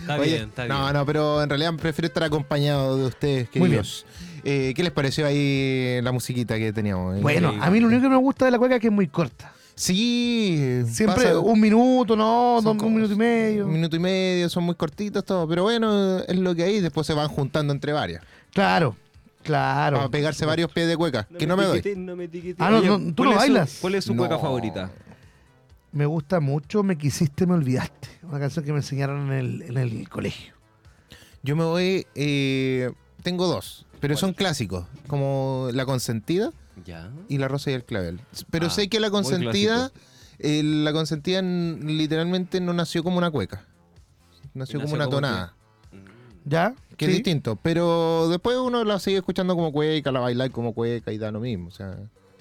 Está 0.00 0.16
bien, 0.18 0.48
está 0.50 0.66
no, 0.68 0.80
bien. 0.82 0.92
no, 0.94 1.06
pero 1.06 1.42
en 1.42 1.48
realidad 1.48 1.72
prefiero 1.74 2.06
estar 2.06 2.22
acompañado 2.22 2.96
de 2.98 3.06
ustedes, 3.06 3.48
Muy 3.56 3.68
bien. 3.68 3.82
queridos. 3.82 4.06
Eh, 4.44 4.72
¿Qué 4.76 4.82
les 4.84 4.92
pareció 4.92 5.26
ahí 5.26 5.98
la 6.02 6.12
musiquita 6.12 6.56
que 6.56 6.72
teníamos? 6.72 7.16
Eh, 7.16 7.20
Bueno, 7.20 7.52
a 7.60 7.68
mí 7.68 7.80
lo 7.80 7.88
único 7.88 8.02
que 8.02 8.08
me 8.10 8.16
gusta 8.16 8.44
de 8.44 8.52
la 8.52 8.58
cueca 8.58 8.76
es 8.76 8.80
que 8.80 8.86
es 8.86 8.92
muy 8.92 9.08
corta. 9.08 9.52
Sí, 9.74 10.82
Siempre 10.86 11.24
pasa- 11.24 11.40
un 11.40 11.58
minuto, 11.60 12.14
no, 12.14 12.60
dos, 12.62 12.76
un 12.80 12.94
minuto 12.94 13.12
y 13.14 13.16
medio. 13.16 13.66
Un 13.66 13.72
minuto 13.72 13.96
y 13.96 13.98
medio, 13.98 14.48
son 14.50 14.62
muy 14.64 14.74
cortitos 14.76 15.24
todos, 15.24 15.48
pero 15.48 15.64
bueno, 15.64 16.18
es 16.20 16.38
lo 16.38 16.54
que 16.54 16.62
hay. 16.64 16.80
Después 16.80 17.06
se 17.06 17.14
van 17.14 17.28
juntando 17.28 17.72
entre 17.72 17.92
varias. 17.92 18.22
Claro, 18.52 18.94
claro. 19.42 19.96
Para 19.98 20.08
pegarse 20.10 20.44
varios 20.46 20.70
pies 20.72 20.88
de 20.88 20.96
cueca, 20.96 21.26
que 21.38 21.46
no 21.46 21.56
me 21.56 21.64
doy. 21.64 21.82
no 21.96 22.16
me. 22.16 22.28
Ah, 22.58 22.70
no, 22.70 22.78
Oye, 22.78 22.86
no, 22.88 22.98
tú 23.14 23.14
¿cuál 23.16 23.28
no 23.28 23.30
es 23.30 23.34
su- 23.34 23.38
bailas. 23.38 23.78
¿Cuál 23.80 23.94
es 23.96 24.04
su 24.04 24.14
No. 24.14 24.18
cueca 24.22 24.38
favorita? 24.38 24.90
Me 25.92 26.06
gusta 26.06 26.38
mucho 26.38 26.82
Me 26.84 26.96
quisiste, 26.96 27.46
me 27.46 27.54
olvidaste. 27.54 28.08
Una 28.22 28.38
canción 28.38 28.64
que 28.64 28.72
me 28.72 28.78
enseñaron 28.78 29.32
en 29.32 29.38
el, 29.38 29.62
en 29.62 29.76
el 29.76 30.08
colegio. 30.08 30.54
Yo 31.42 31.56
me 31.56 31.64
voy, 31.64 32.06
eh, 32.14 32.92
tengo 33.22 33.46
dos, 33.46 33.86
pero 33.98 34.16
son 34.16 34.34
clásicos, 34.34 34.86
como 35.06 35.68
La 35.72 35.86
Consentida 35.86 36.52
Ya. 36.84 37.10
y 37.28 37.38
La 37.38 37.48
Rosa 37.48 37.70
y 37.70 37.74
el 37.74 37.84
Clavel. 37.84 38.20
Pero 38.50 38.66
Ah, 38.66 38.70
sé 38.70 38.88
que 38.88 39.00
La 39.00 39.10
Consentida, 39.10 39.90
eh, 40.38 40.62
La 40.62 40.92
Consentida 40.92 41.40
literalmente 41.42 42.60
no 42.60 42.72
nació 42.74 43.02
como 43.02 43.16
una 43.18 43.30
cueca, 43.30 43.64
nació 44.54 44.78
¿Y 44.78 44.82
como 44.82 44.94
una 44.94 45.04
como 45.06 45.16
tonada. 45.16 45.54
¿Ya? 46.44 46.74
Que 46.96 47.06
es 47.06 47.12
distinto, 47.12 47.56
pero 47.56 48.28
después 48.28 48.56
uno 48.58 48.84
la 48.84 48.98
sigue 48.98 49.18
escuchando 49.18 49.54
como 49.54 49.72
cueca, 49.72 50.12
la 50.12 50.20
baila 50.20 50.48
como 50.50 50.74
cueca 50.74 51.12
y 51.12 51.18
da 51.18 51.30
lo 51.30 51.40
mismo. 51.40 51.68
O 51.68 51.70
sea, 51.70 51.96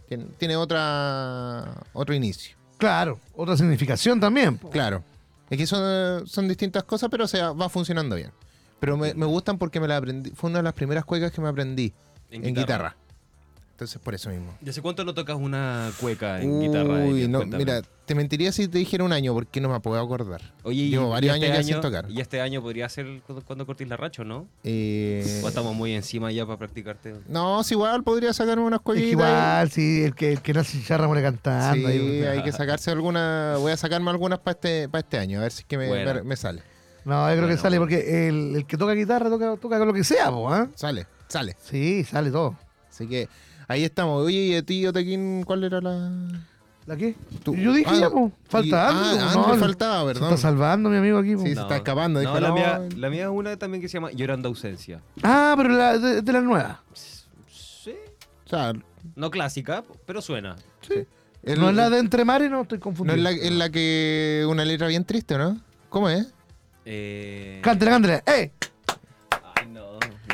tiene, 0.07 0.25
tiene 0.37 0.55
otra 0.57 1.81
otro 1.93 2.13
inicio. 2.13 2.57
Claro, 2.77 3.19
otra 3.35 3.55
significación 3.55 4.19
también. 4.19 4.57
po. 4.57 4.69
Claro. 4.69 5.03
Es 5.49 5.57
que 5.57 5.65
son, 5.65 6.27
son 6.27 6.47
distintas 6.47 6.83
cosas, 6.83 7.09
pero 7.09 7.25
o 7.25 7.27
sea, 7.27 7.51
va 7.51 7.69
funcionando 7.69 8.15
bien. 8.15 8.31
Pero 8.79 8.97
me, 8.97 9.13
me 9.13 9.25
gustan 9.25 9.57
porque 9.57 9.79
me 9.79 9.87
la 9.87 9.97
aprendí. 9.97 10.31
Fue 10.31 10.49
una 10.49 10.59
de 10.59 10.63
las 10.63 10.73
primeras 10.73 11.05
cuecas 11.05 11.31
que 11.31 11.41
me 11.41 11.49
aprendí 11.49 11.93
en, 12.29 12.55
guitarra. 12.55 12.95
Entonces, 13.79 14.01
por 14.01 14.13
eso 14.13 14.29
mismo. 14.29 14.53
¿Y 14.61 14.69
hace 14.69 14.81
cuánto 14.81 15.05
no 15.05 15.13
tocas 15.13 15.37
una 15.37 15.89
cueca 16.01 16.41
en 16.41 16.59
guitarra? 16.59 16.95
Uy, 17.05 17.29
no, 17.29 17.37
Cuéntame. 17.39 17.63
mira, 17.63 17.81
te 18.05 18.13
mentiría 18.13 18.51
si 18.51 18.67
te 18.67 18.77
dijera 18.77 19.05
un 19.05 19.13
año 19.13 19.33
porque 19.33 19.61
no 19.61 19.69
me 19.69 19.79
puedo 19.79 20.01
acordar. 20.01 20.41
Oye, 20.63 20.81
y- 20.81 20.89
Llevo 20.89 21.07
y 21.07 21.11
varios 21.11 21.33
este 21.35 21.45
años 21.45 21.57
ya 21.65 21.73
sin 21.75 21.81
tocar. 21.81 22.11
Y 22.11 22.19
este 22.19 22.41
año 22.41 22.61
podría 22.61 22.89
ser 22.89 23.21
cuando, 23.25 23.45
cuando 23.45 23.65
cortís 23.65 23.87
la 23.87 23.95
racha, 23.95 24.25
¿no? 24.25 24.47
Eh, 24.65 25.39
¿O 25.45 25.47
estamos 25.47 25.73
muy 25.77 25.93
encima 25.93 26.29
ya 26.29 26.45
para 26.45 26.57
practicarte? 26.59 27.15
no, 27.29 27.63
si 27.63 27.73
igual 27.75 28.03
podría 28.03 28.33
sacarme 28.33 28.63
unas 28.63 28.81
cuequitas. 28.81 29.11
igual, 29.13 29.71
sí, 29.71 30.03
el 30.03 30.13
que, 30.13 30.33
el 30.33 30.41
que 30.41 30.53
nace 30.53 30.77
chicharra 30.77 31.07
muere 31.07 31.21
cantando. 31.23 31.87
Sí, 31.87 31.93
ahí. 31.95 32.23
hay 32.23 32.43
que 32.43 32.51
sacarse 32.51 32.91
alguna. 32.91 33.55
Voy 33.59 33.71
a 33.71 33.77
sacarme 33.77 34.09
algunas 34.11 34.39
para 34.39 34.55
este, 34.55 34.89
para 34.89 34.99
este 34.99 35.17
año, 35.19 35.39
a 35.39 35.43
ver 35.43 35.53
si 35.53 35.61
es 35.61 35.65
que 35.67 35.77
me, 35.77 35.87
Bueno. 35.87 36.15
me- 36.15 36.23
me 36.23 36.35
sale. 36.35 36.63
No, 37.05 37.29
yo 37.31 37.37
creo 37.37 37.47
que 37.47 37.55
sale 37.55 37.77
porque 37.77 38.27
el, 38.27 38.57
el 38.57 38.65
que 38.65 38.75
toca 38.75 38.91
guitarra 38.91 39.29
toca, 39.29 39.55
toca 39.55 39.77
con 39.79 39.87
lo 39.87 39.93
que 39.93 40.03
sea, 40.03 40.29
po, 40.31 40.51
¿ah? 40.53 40.67
Sale, 40.75 41.07
sale. 41.29 41.55
Sí, 41.63 42.03
sale 42.03 42.29
todo. 42.29 42.57
Así 42.89 43.07
que 43.07 43.29
ahí 43.69 43.85
estamos. 43.85 44.25
Oye, 44.25 44.37
¿y 44.37 44.55
a 44.55 44.61
ti, 44.63 44.85
Otequín, 44.85 45.43
cuál 45.45 45.63
era 45.63 45.79
la...? 45.79 46.11
¿La 46.85 46.97
qué? 46.97 47.15
Tú- 47.43 47.55
Yo 47.55 47.71
dije 47.71 47.89
ah, 47.89 47.99
ya, 47.99 48.09
po. 48.09 48.31
y- 48.35 48.49
Falta 48.49 48.89
ah, 48.89 49.31
no, 49.35 49.55
faltaba, 49.57 49.99
Se 50.01 50.05
perdón. 50.07 50.23
está 50.33 50.37
salvando 50.37 50.89
mi 50.89 50.97
amigo 50.97 51.19
aquí, 51.19 51.35
po. 51.35 51.43
Sí, 51.43 51.53
se 51.53 51.61
está 51.61 51.75
escapando. 51.77 52.19
No, 52.21 52.39
la, 52.39 52.47
no, 52.49 52.55
mía, 52.55 52.81
la 52.97 53.09
mía 53.11 53.23
es 53.25 53.29
una 53.29 53.55
también 53.57 53.79
que 53.81 53.87
se 53.87 53.93
llama 53.97 54.11
Llorando 54.11 54.49
Ausencia. 54.49 54.99
Ah, 55.21 55.53
pero 55.55 55.69
la, 55.69 55.97
de, 55.99 56.21
de 56.23 56.33
la 56.33 56.41
nueva. 56.41 56.81
Sí. 56.95 57.93
O 58.45 58.49
sea, 58.49 58.73
No 59.15 59.29
clásica, 59.29 59.83
pero 60.07 60.19
suena. 60.21 60.55
el- 61.43 61.59
no 61.59 61.69
es 61.69 61.75
la 61.75 61.91
de 61.91 61.99
Entre 61.99 62.25
Mares, 62.25 62.49
no 62.49 62.61
estoy 62.63 62.79
no 62.79 62.83
confundido. 62.83 63.15
es 63.17 63.21
la, 63.23 63.31
es 63.31 63.51
la 63.51 63.69
que... 63.69 64.47
Una 64.49 64.65
letra 64.65 64.87
bien 64.87 65.05
triste, 65.05 65.37
¿no? 65.37 65.61
¿Cómo 65.89 66.09
es? 66.09 66.27
Eh... 66.85 67.59
Cántale, 67.61 67.91
cántale. 67.91 68.23
¡Eh! 68.25 68.51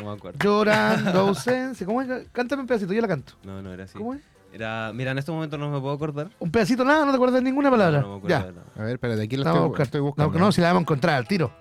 Me 0.06 0.18
acuerdo. 0.18 0.40
Llorando 0.42 1.20
ausencia. 1.28 1.86
¿Cómo 1.86 2.02
es? 2.02 2.10
Cántame 2.32 2.62
un 2.62 2.68
pedacito, 2.68 2.94
yo 2.94 3.02
la 3.02 3.08
canto. 3.08 3.34
No, 3.44 3.62
no 3.62 3.74
era 3.74 3.84
así. 3.86 3.98
¿Cómo 3.98 4.14
es? 4.14 4.22
Era, 4.54 4.92
mira, 4.94 5.12
en 5.12 5.18
este 5.18 5.32
momento 5.32 5.58
no 5.58 5.70
me 5.70 5.80
puedo 5.82 5.94
acordar. 5.94 6.30
Un 6.40 6.50
pedacito 6.50 6.86
nada, 6.86 7.04
no 7.06 7.12
te 7.12 7.16
acuerdas 7.16 7.36
de 7.36 7.42
ninguna 7.44 7.70
palabra. 7.70 8.00
No, 8.02 8.08
no 8.08 8.14
me 8.14 8.18
acuerdo 8.20 8.38
ya. 8.40 8.46
de 8.46 8.54
nada. 8.54 8.66
A 8.78 8.82
ver, 8.84 8.94
espérate, 8.94 9.22
aquí 9.24 9.36
la 9.38 9.44
Vamos 9.44 9.56
a 9.56 9.60
estoy, 9.60 9.68
buscar. 9.70 9.86
estoy 9.86 10.02
buscando. 10.02 10.34
No, 10.40 10.46
no, 10.46 10.52
si 10.54 10.62
la 10.62 10.68
vamos 10.68 10.80
a 10.80 10.84
encontrar 10.84 11.16
al 11.16 11.28
tiro. 11.28 11.52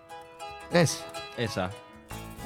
Es. 0.73 1.03
Esa. 1.37 1.71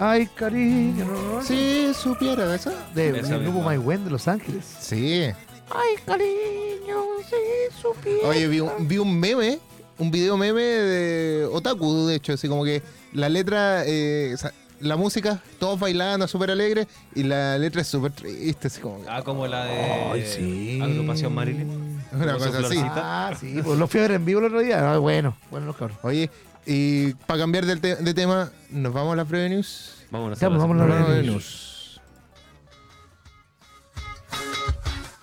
Ay, 0.01 0.27
cariño. 0.29 1.07
Sí, 1.43 1.91
supiera 1.95 2.47
de 2.47 2.57
eso. 2.57 2.73
De, 2.95 3.19
Esa 3.19 3.29
del 3.35 3.43
grupo 3.43 3.59
misma. 3.59 3.73
My 3.73 3.79
Wen 3.79 4.05
de 4.05 4.11
Los 4.11 4.27
Ángeles. 4.29 4.65
Sí. 4.81 5.25
Ay, 5.71 5.97
cariño, 6.07 6.97
si 7.29 7.81
supiera. 7.83 8.29
Oye, 8.29 8.47
vi 8.49 8.61
un, 8.61 8.71
vi 8.89 8.97
un 8.99 9.19
meme, 9.21 9.59
un 9.99 10.11
video 10.11 10.37
meme 10.39 10.63
de 10.63 11.45
Otaku, 11.53 12.07
de 12.07 12.15
hecho, 12.15 12.33
así 12.33 12.49
como 12.49 12.65
que 12.65 12.81
la 13.13 13.29
letra, 13.29 13.83
eh, 13.85 14.35
sa- 14.39 14.53
la 14.81 14.97
música, 14.97 15.41
todos 15.59 15.79
bailando, 15.81 16.27
súper 16.29 16.51
alegre, 16.51 16.87
y 17.15 17.23
la 17.25 17.59
letra 17.59 17.81
es 17.83 17.89
súper 17.89 18.13
triste, 18.13 18.69
así 18.69 18.81
como... 18.81 19.03
Ah, 19.09 19.23
como 19.23 19.47
la 19.47 19.65
de 19.65 19.81
Ay, 20.13 20.25
sí. 20.27 20.81
Agrupación 20.83 21.35
Marilyn. 21.35 21.99
Una 22.13 22.33
cosa 22.35 22.49
así. 22.49 22.57
florcita. 22.59 23.29
Ah, 23.29 23.35
sí, 23.39 23.61
pues 23.63 23.79
los 23.79 23.91
fui 23.91 24.01
a 24.01 24.03
ver 24.05 24.13
en 24.13 24.25
vivo 24.25 24.41
el 24.41 24.47
otro 24.47 24.61
día. 24.61 24.93
Ah, 24.95 24.99
bueno, 24.99 25.37
bueno, 25.51 25.67
los 25.67 25.77
cabros. 25.77 25.99
Oye, 26.03 26.31
y 26.67 27.15
para 27.15 27.41
cambiar 27.41 27.67
de, 27.67 27.77
te- 27.77 27.97
de 27.97 28.15
tema, 28.15 28.51
¿nos 28.71 28.93
vamos 28.93 29.13
a 29.13 29.17
las 29.17 29.29
breve 29.29 29.49
news? 29.51 29.95
Vámonos. 30.11 30.39
Ya, 30.41 30.47
a 30.47 30.51
pues, 30.51 30.59
la- 30.59 30.65
vámonos 30.67 30.83
a 30.83 30.89
la 30.89 30.95
Breve 30.95 31.09
breve 31.21 31.27
news. 31.27 32.01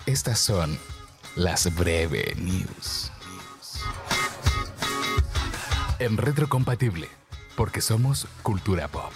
Estas 0.06 0.38
son 0.38 0.78
las 1.34 1.74
breve 1.74 2.34
news. 2.38 3.10
En 5.98 6.16
retrocompatible, 6.18 7.08
porque 7.56 7.80
somos 7.80 8.26
cultura 8.42 8.86
pop. 8.88 9.10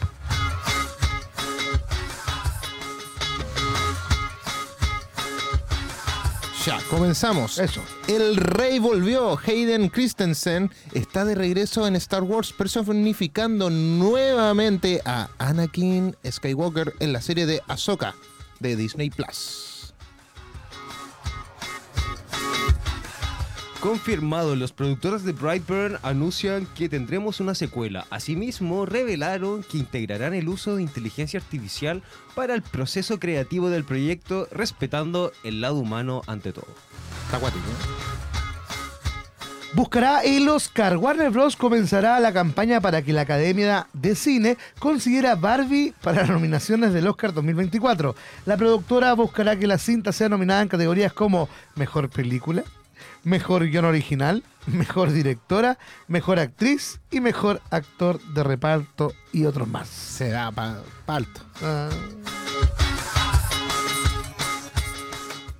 Ya, 6.66 6.78
comenzamos. 6.90 7.58
Eso. 7.58 7.80
El 8.06 8.36
rey 8.36 8.78
volvió. 8.78 9.38
Hayden 9.38 9.88
Christensen 9.88 10.70
está 10.92 11.24
de 11.24 11.34
regreso 11.34 11.86
en 11.86 11.96
Star 11.96 12.22
Wars, 12.22 12.52
personificando 12.52 13.70
nuevamente 13.70 15.00
a 15.06 15.30
Anakin 15.38 16.16
Skywalker 16.30 16.94
en 17.00 17.14
la 17.14 17.22
serie 17.22 17.46
de 17.46 17.62
Ahsoka 17.66 18.14
de 18.58 18.76
Disney 18.76 19.08
Plus. 19.08 19.69
Confirmado, 23.80 24.56
los 24.56 24.72
productores 24.72 25.24
de 25.24 25.32
Brightburn 25.32 25.96
anuncian 26.02 26.66
que 26.74 26.90
tendremos 26.90 27.40
una 27.40 27.54
secuela. 27.54 28.06
Asimismo, 28.10 28.84
revelaron 28.84 29.62
que 29.62 29.78
integrarán 29.78 30.34
el 30.34 30.50
uso 30.50 30.76
de 30.76 30.82
inteligencia 30.82 31.40
artificial 31.40 32.02
para 32.34 32.54
el 32.54 32.60
proceso 32.60 33.18
creativo 33.18 33.70
del 33.70 33.84
proyecto, 33.84 34.46
respetando 34.52 35.32
el 35.44 35.62
lado 35.62 35.76
humano 35.76 36.20
ante 36.26 36.52
todo. 36.52 36.68
Está 37.24 37.38
acuático, 37.38 37.64
¿eh? 37.64 38.10
Buscará 39.72 40.24
el 40.24 40.46
Oscar. 40.48 40.98
Warner 40.98 41.30
Bros. 41.30 41.56
comenzará 41.56 42.20
la 42.20 42.34
campaña 42.34 42.82
para 42.82 43.00
que 43.00 43.14
la 43.14 43.22
Academia 43.22 43.86
de 43.94 44.14
Cine 44.14 44.58
considera 44.78 45.36
Barbie 45.36 45.94
para 46.02 46.22
las 46.22 46.30
nominaciones 46.30 46.92
del 46.92 47.06
Oscar 47.06 47.32
2024. 47.32 48.14
La 48.44 48.58
productora 48.58 49.14
buscará 49.14 49.56
que 49.56 49.66
la 49.66 49.78
cinta 49.78 50.12
sea 50.12 50.28
nominada 50.28 50.60
en 50.60 50.68
categorías 50.68 51.12
como 51.12 51.48
Mejor 51.76 52.10
Película, 52.10 52.64
Mejor 53.24 53.66
Guión 53.68 53.84
Original, 53.84 54.42
Mejor 54.66 55.12
Directora, 55.12 55.78
Mejor 56.08 56.38
Actriz 56.38 57.00
y 57.10 57.20
Mejor 57.20 57.60
Actor 57.70 58.20
de 58.34 58.42
Reparto 58.42 59.12
y 59.32 59.44
otros 59.44 59.68
más. 59.68 59.88
Se 59.88 60.30
da 60.30 60.50
para 60.50 60.80
alto. 61.06 61.40
Ah, 61.62 61.90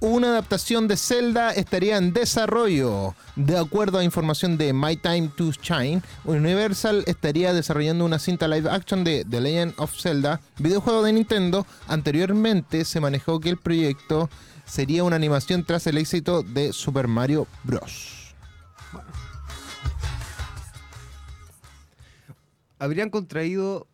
Una 0.02 0.28
adaptación 0.28 0.88
de 0.88 0.96
Zelda 0.96 1.50
estaría 1.50 1.98
en 1.98 2.14
desarrollo. 2.14 3.14
De 3.36 3.58
acuerdo 3.58 3.98
a 3.98 4.04
información 4.04 4.56
de 4.56 4.72
My 4.72 4.96
Time 4.96 5.30
to 5.36 5.50
Shine, 5.52 6.00
Universal 6.24 7.04
estaría 7.06 7.52
desarrollando 7.52 8.06
una 8.06 8.18
cinta 8.18 8.48
live 8.48 8.70
action 8.70 9.04
de 9.04 9.26
The 9.28 9.40
Legend 9.42 9.74
of 9.76 9.94
Zelda, 9.94 10.40
videojuego 10.58 11.02
de 11.02 11.12
Nintendo. 11.12 11.66
Anteriormente 11.86 12.86
se 12.86 12.98
manejó 13.00 13.40
que 13.40 13.50
el 13.50 13.58
proyecto 13.58 14.30
sería 14.70 15.02
una 15.02 15.16
animación 15.16 15.64
tras 15.64 15.86
el 15.88 15.98
éxito 15.98 16.42
de 16.42 16.72
Super 16.72 17.08
Mario 17.08 17.46
Bros. 17.64 18.34
Habrían 22.78 23.10
contraído. 23.10 23.88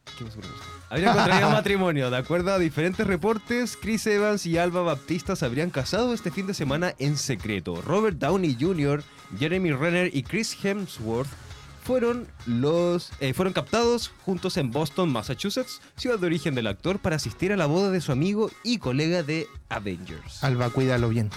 Habrían 0.90 1.16
contraído 1.16 1.50
matrimonio. 1.50 2.10
De 2.10 2.18
acuerdo 2.18 2.52
a 2.52 2.58
diferentes 2.58 3.04
reportes, 3.06 3.76
Chris 3.80 4.06
Evans 4.06 4.46
y 4.46 4.58
Alba 4.58 4.82
Baptista 4.82 5.34
se 5.34 5.44
habrían 5.44 5.70
casado 5.70 6.14
este 6.14 6.30
fin 6.30 6.46
de 6.46 6.54
semana 6.54 6.94
en 6.98 7.16
secreto. 7.16 7.82
Robert 7.82 8.18
Downey 8.18 8.56
Jr., 8.60 9.02
Jeremy 9.38 9.72
Renner 9.72 10.14
y 10.14 10.22
Chris 10.22 10.56
Hemsworth 10.62 11.45
fueron 11.86 12.26
los 12.46 13.12
eh, 13.20 13.32
fueron 13.32 13.52
captados 13.52 14.10
juntos 14.24 14.56
en 14.56 14.72
Boston, 14.72 15.08
Massachusetts, 15.12 15.80
ciudad 15.94 16.18
de 16.18 16.26
origen 16.26 16.56
del 16.56 16.66
actor, 16.66 16.98
para 16.98 17.14
asistir 17.14 17.52
a 17.52 17.56
la 17.56 17.66
boda 17.66 17.92
de 17.92 18.00
su 18.00 18.10
amigo 18.10 18.50
y 18.64 18.78
colega 18.78 19.22
de 19.22 19.46
Avengers. 19.68 20.42
Alba, 20.42 20.70
cuídalo 20.70 21.08
bien. 21.10 21.30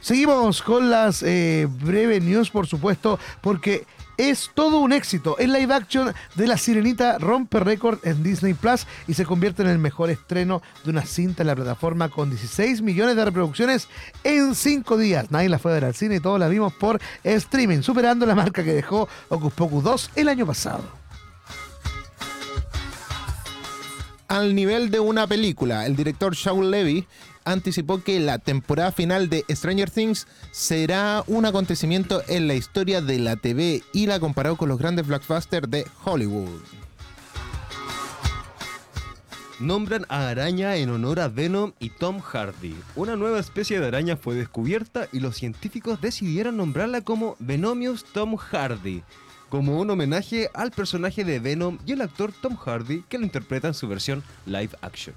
Seguimos 0.00 0.60
con 0.60 0.90
las 0.90 1.22
eh, 1.22 1.68
breves 1.70 2.22
news, 2.22 2.50
por 2.50 2.66
supuesto, 2.66 3.20
porque 3.40 3.86
es 4.16 4.50
todo 4.54 4.78
un 4.78 4.92
éxito. 4.92 5.38
El 5.38 5.52
live 5.52 5.72
action 5.72 6.12
de 6.34 6.46
La 6.46 6.56
Sirenita 6.56 7.18
rompe 7.18 7.60
récord 7.60 7.98
en 8.04 8.22
Disney 8.22 8.54
Plus 8.54 8.86
y 9.08 9.14
se 9.14 9.24
convierte 9.24 9.62
en 9.62 9.68
el 9.68 9.78
mejor 9.78 10.10
estreno 10.10 10.62
de 10.84 10.90
una 10.90 11.04
cinta 11.04 11.42
en 11.42 11.48
la 11.48 11.56
plataforma 11.56 12.08
con 12.08 12.30
16 12.30 12.82
millones 12.82 13.16
de 13.16 13.24
reproducciones 13.24 13.88
en 14.22 14.54
5 14.54 14.96
días. 14.96 15.30
Nadie 15.30 15.48
la 15.48 15.58
fue 15.58 15.72
a 15.72 15.74
ver 15.74 15.84
al 15.84 15.94
cine 15.94 16.16
y 16.16 16.20
todos 16.20 16.38
la 16.38 16.48
vimos 16.48 16.72
por 16.74 17.00
streaming, 17.22 17.82
superando 17.82 18.26
la 18.26 18.34
marca 18.34 18.64
que 18.64 18.72
dejó 18.72 19.08
Ocus 19.28 19.52
Pocus 19.52 19.84
2 19.84 20.10
el 20.16 20.28
año 20.28 20.46
pasado. 20.46 20.84
Al 24.28 24.54
nivel 24.54 24.90
de 24.90 25.00
una 25.00 25.26
película, 25.26 25.86
el 25.86 25.94
director 25.94 26.34
Shaul 26.34 26.70
Levy 26.70 27.06
anticipó 27.44 28.02
que 28.02 28.20
la 28.20 28.38
temporada 28.38 28.92
final 28.92 29.28
de 29.28 29.44
Stranger 29.50 29.90
Things 29.90 30.26
será 30.50 31.24
un 31.26 31.46
acontecimiento 31.46 32.22
en 32.28 32.48
la 32.48 32.54
historia 32.54 33.00
de 33.00 33.18
la 33.18 33.36
TV 33.36 33.82
y 33.92 34.06
la 34.06 34.20
comparó 34.20 34.56
con 34.56 34.68
los 34.68 34.78
grandes 34.78 35.06
blockbusters 35.06 35.70
de 35.70 35.86
Hollywood. 36.04 36.60
Nombran 39.60 40.04
a 40.08 40.28
araña 40.28 40.76
en 40.76 40.90
honor 40.90 41.20
a 41.20 41.28
Venom 41.28 41.72
y 41.78 41.90
Tom 41.90 42.20
Hardy. 42.20 42.74
Una 42.96 43.14
nueva 43.14 43.38
especie 43.38 43.78
de 43.78 43.86
araña 43.86 44.16
fue 44.16 44.34
descubierta 44.34 45.06
y 45.12 45.20
los 45.20 45.36
científicos 45.36 46.00
decidieron 46.00 46.56
nombrarla 46.56 47.02
como 47.02 47.36
Venomius 47.38 48.04
Tom 48.04 48.36
Hardy, 48.36 49.04
como 49.48 49.80
un 49.80 49.90
homenaje 49.90 50.50
al 50.54 50.72
personaje 50.72 51.24
de 51.24 51.38
Venom 51.38 51.78
y 51.86 51.92
el 51.92 52.00
actor 52.00 52.32
Tom 52.32 52.56
Hardy 52.56 53.04
que 53.08 53.18
lo 53.18 53.24
interpreta 53.24 53.68
en 53.68 53.74
su 53.74 53.86
versión 53.86 54.24
live 54.44 54.70
action. 54.82 55.14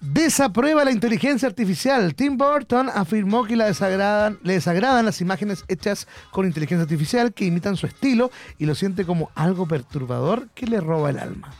Desaprueba 0.00 0.84
la 0.84 0.92
inteligencia 0.92 1.48
artificial. 1.48 2.14
Tim 2.14 2.36
Burton 2.36 2.88
afirmó 2.88 3.44
que 3.44 3.56
le 3.56 3.64
desagradan 3.64 5.04
las 5.04 5.20
imágenes 5.20 5.64
hechas 5.66 6.06
con 6.30 6.46
inteligencia 6.46 6.82
artificial 6.82 7.34
que 7.34 7.46
imitan 7.46 7.76
su 7.76 7.86
estilo 7.86 8.30
y 8.58 8.66
lo 8.66 8.76
siente 8.76 9.04
como 9.04 9.30
algo 9.34 9.66
perturbador 9.66 10.48
que 10.54 10.66
le 10.66 10.80
roba 10.80 11.10
el 11.10 11.18
alma. 11.18 11.52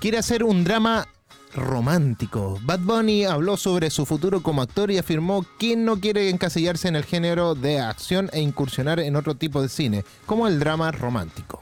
Quiere 0.00 0.18
hacer 0.18 0.42
un 0.42 0.64
drama 0.64 1.06
romántico. 1.54 2.58
Bad 2.62 2.80
Bunny 2.80 3.24
habló 3.24 3.56
sobre 3.56 3.90
su 3.90 4.06
futuro 4.06 4.42
como 4.42 4.62
actor 4.62 4.90
y 4.90 4.98
afirmó 4.98 5.44
que 5.58 5.76
no 5.76 6.00
quiere 6.00 6.30
encasillarse 6.30 6.88
en 6.88 6.96
el 6.96 7.04
género 7.04 7.54
de 7.54 7.80
acción 7.80 8.28
e 8.32 8.40
incursionar 8.40 9.00
en 9.00 9.16
otro 9.16 9.34
tipo 9.34 9.62
de 9.62 9.68
cine, 9.68 10.04
como 10.26 10.46
el 10.46 10.58
drama 10.58 10.92
romántico. 10.92 11.60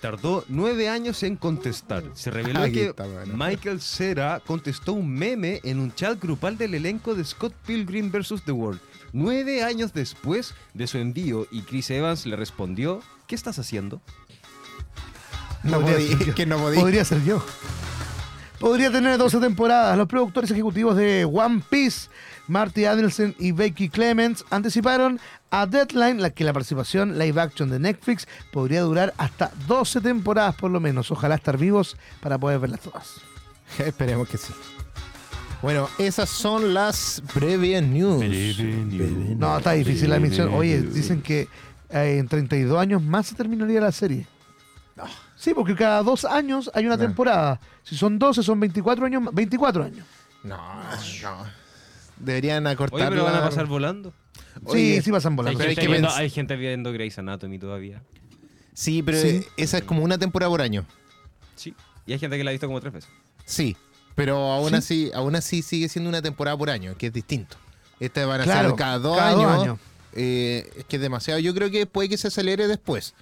Tardó 0.00 0.44
nueve 0.48 0.88
años 0.88 1.22
en 1.22 1.36
contestar. 1.36 2.02
Se 2.14 2.30
reveló 2.30 2.62
que 2.72 2.86
está, 2.86 3.04
bueno. 3.06 3.34
Michael 3.36 3.80
Cera 3.82 4.40
contestó 4.46 4.94
un 4.94 5.10
meme 5.12 5.60
en 5.62 5.78
un 5.78 5.94
chat 5.94 6.18
grupal 6.20 6.56
del 6.56 6.74
elenco 6.74 7.14
de 7.14 7.22
Scott 7.24 7.52
Pilgrim 7.66 8.10
vs. 8.10 8.42
The 8.46 8.52
World. 8.52 8.80
Nueve 9.12 9.62
años 9.62 9.92
después 9.92 10.54
de 10.72 10.86
su 10.86 10.96
envío 10.98 11.46
y 11.50 11.62
Chris 11.62 11.90
Evans 11.90 12.24
le 12.24 12.36
respondió, 12.36 13.02
¿qué 13.26 13.34
estás 13.34 13.58
haciendo? 13.58 14.00
No 15.62 15.80
Podría 15.80 15.98
podí- 15.98 16.08
ser 16.16 16.26
yo. 16.28 16.34
que 16.34 16.46
no 16.46 16.58
podí. 16.58 16.78
Podría 16.78 17.04
ser 17.04 17.22
yo. 17.24 17.44
Podría 18.58 18.90
tener 18.90 19.18
12 19.18 19.38
temporadas. 19.38 19.96
Los 19.98 20.06
productores 20.08 20.50
ejecutivos 20.50 20.96
de 20.96 21.24
One 21.24 21.62
Piece, 21.68 22.08
Marty 22.50 22.84
Adelson 22.84 23.36
y 23.38 23.52
Becky 23.52 23.88
Clements, 23.88 24.44
anticiparon 24.50 25.20
a 25.52 25.66
Deadline 25.66 26.20
la 26.20 26.30
que 26.30 26.42
la 26.42 26.52
participación 26.52 27.16
live 27.16 27.40
action 27.40 27.70
de 27.70 27.78
Netflix 27.78 28.26
podría 28.52 28.82
durar 28.82 29.14
hasta 29.18 29.52
12 29.68 30.00
temporadas 30.00 30.56
por 30.56 30.72
lo 30.72 30.80
menos. 30.80 31.12
Ojalá 31.12 31.36
estar 31.36 31.56
vivos 31.56 31.96
para 32.20 32.38
poder 32.38 32.58
verlas 32.58 32.80
todas. 32.80 33.14
Esperemos 33.78 34.28
que 34.28 34.36
sí. 34.36 34.52
Bueno, 35.62 35.88
esas 35.98 36.28
son 36.28 36.74
las 36.74 37.22
previas 37.32 37.84
news. 37.84 38.24
No, 39.38 39.58
está 39.58 39.72
difícil 39.72 40.10
la 40.10 40.18
misión. 40.18 40.52
Oye, 40.52 40.82
dicen 40.82 41.22
que 41.22 41.46
eh, 41.90 42.16
en 42.18 42.26
32 42.26 42.80
años 42.80 43.00
más 43.00 43.28
se 43.28 43.36
terminaría 43.36 43.80
la 43.80 43.92
serie. 43.92 44.26
Sí, 45.36 45.54
porque 45.54 45.74
cada 45.76 46.02
dos 46.02 46.24
años 46.24 46.68
hay 46.74 46.84
una 46.86 46.98
temporada. 46.98 47.60
Si 47.84 47.96
son 47.96 48.18
12, 48.18 48.42
son 48.42 48.58
24 48.58 49.06
años. 49.06 49.22
más- 49.22 49.34
24 49.34 49.84
años. 49.84 50.04
No, 50.42 50.56
no. 50.56 51.59
Deberían 52.20 52.66
Oye, 52.66 52.72
acortar. 52.74 53.08
pero 53.10 53.24
van 53.24 53.34
a 53.34 53.40
pasar 53.42 53.66
volando. 53.66 54.12
Oye, 54.64 54.96
sí, 54.96 55.02
sí 55.02 55.10
pasan 55.10 55.32
Hay 55.32 55.36
volando. 55.36 55.58
Pero 55.58 55.70
hay 55.70 55.74
gente, 55.76 55.86
que 55.86 55.92
viendo, 55.92 56.10
hay 56.14 56.30
gente 56.30 56.56
viendo 56.56 56.92
Grey's 56.92 57.18
Anatomy 57.18 57.58
todavía. 57.58 58.02
Sí, 58.74 59.02
pero 59.02 59.18
Sí. 59.20 59.44
esa 59.56 59.78
es 59.78 59.84
como 59.84 60.02
una 60.02 60.18
temporada 60.18 60.50
por 60.50 60.62
año. 60.62 60.84
Sí. 61.56 61.74
Y 62.06 62.12
hay 62.12 62.18
gente 62.18 62.36
que 62.38 62.44
la 62.44 62.50
ha 62.50 62.52
visto 62.52 62.66
como 62.66 62.80
tres 62.80 62.92
veces. 62.92 63.10
Sí. 63.44 63.76
Pero 64.14 64.36
aún 64.52 64.70
Sí. 64.70 64.74
así, 64.76 65.10
aún 65.14 65.34
así 65.36 65.62
sigue 65.62 65.88
siendo 65.88 66.08
una 66.08 66.22
temporada 66.22 66.56
por 66.56 66.70
año, 66.70 66.96
que 66.96 67.06
es 67.08 67.12
distinto. 67.12 67.56
Esta 68.00 68.24
van 68.26 68.40
a 68.42 68.44
Claro, 68.44 68.70
ser 68.70 68.78
cada 68.78 68.98
dos 68.98 69.16
cada 69.18 69.32
dos 69.32 69.44
años. 69.46 69.62
años. 69.62 69.78
eh, 70.14 70.68
es 70.76 70.84
que 70.86 70.96
es 70.96 71.02
demasiado. 71.02 71.38
Yo 71.40 71.54
creo 71.54 71.70
que 71.70 71.86
puede 71.86 72.08
que 72.08 72.16
se 72.18 72.28
acelere 72.28 72.66
después. 72.66 73.14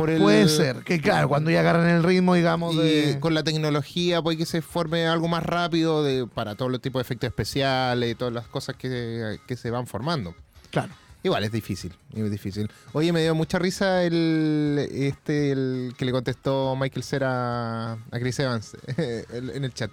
Por 0.00 0.10
el, 0.10 0.20
Puede 0.20 0.48
ser, 0.48 0.76
que 0.78 1.00
claro, 1.00 1.28
cuando 1.28 1.50
ya 1.50 1.60
agarran 1.60 1.88
el 1.88 2.02
ritmo, 2.02 2.34
digamos, 2.34 2.74
Y 2.74 2.78
de... 2.78 3.20
con 3.20 3.34
la 3.34 3.42
tecnología 3.42 4.22
puede 4.22 4.36
que 4.38 4.46
se 4.46 4.62
forme 4.62 5.06
algo 5.06 5.28
más 5.28 5.42
rápido 5.44 6.02
de, 6.02 6.26
para 6.26 6.54
todos 6.54 6.70
los 6.70 6.80
tipos 6.80 7.00
de 7.00 7.02
efectos 7.02 7.28
especiales 7.28 8.10
y 8.10 8.14
todas 8.14 8.32
las 8.34 8.46
cosas 8.48 8.76
que, 8.76 9.38
que 9.46 9.56
se 9.56 9.70
van 9.70 9.86
formando. 9.86 10.34
Claro. 10.70 10.92
Igual 11.22 11.44
es 11.44 11.52
difícil, 11.52 11.92
es 12.14 12.30
difícil. 12.30 12.70
Oye, 12.94 13.12
me 13.12 13.20
dio 13.20 13.34
mucha 13.34 13.58
risa 13.58 14.02
el 14.04 14.88
este 14.90 15.52
el 15.52 15.92
que 15.98 16.06
le 16.06 16.12
contestó 16.12 16.74
Michael 16.80 17.02
Cera 17.02 17.92
a 17.92 17.98
Chris 18.18 18.38
Evans 18.38 18.74
el- 18.96 19.50
en 19.50 19.64
el 19.64 19.74
chat. 19.74 19.90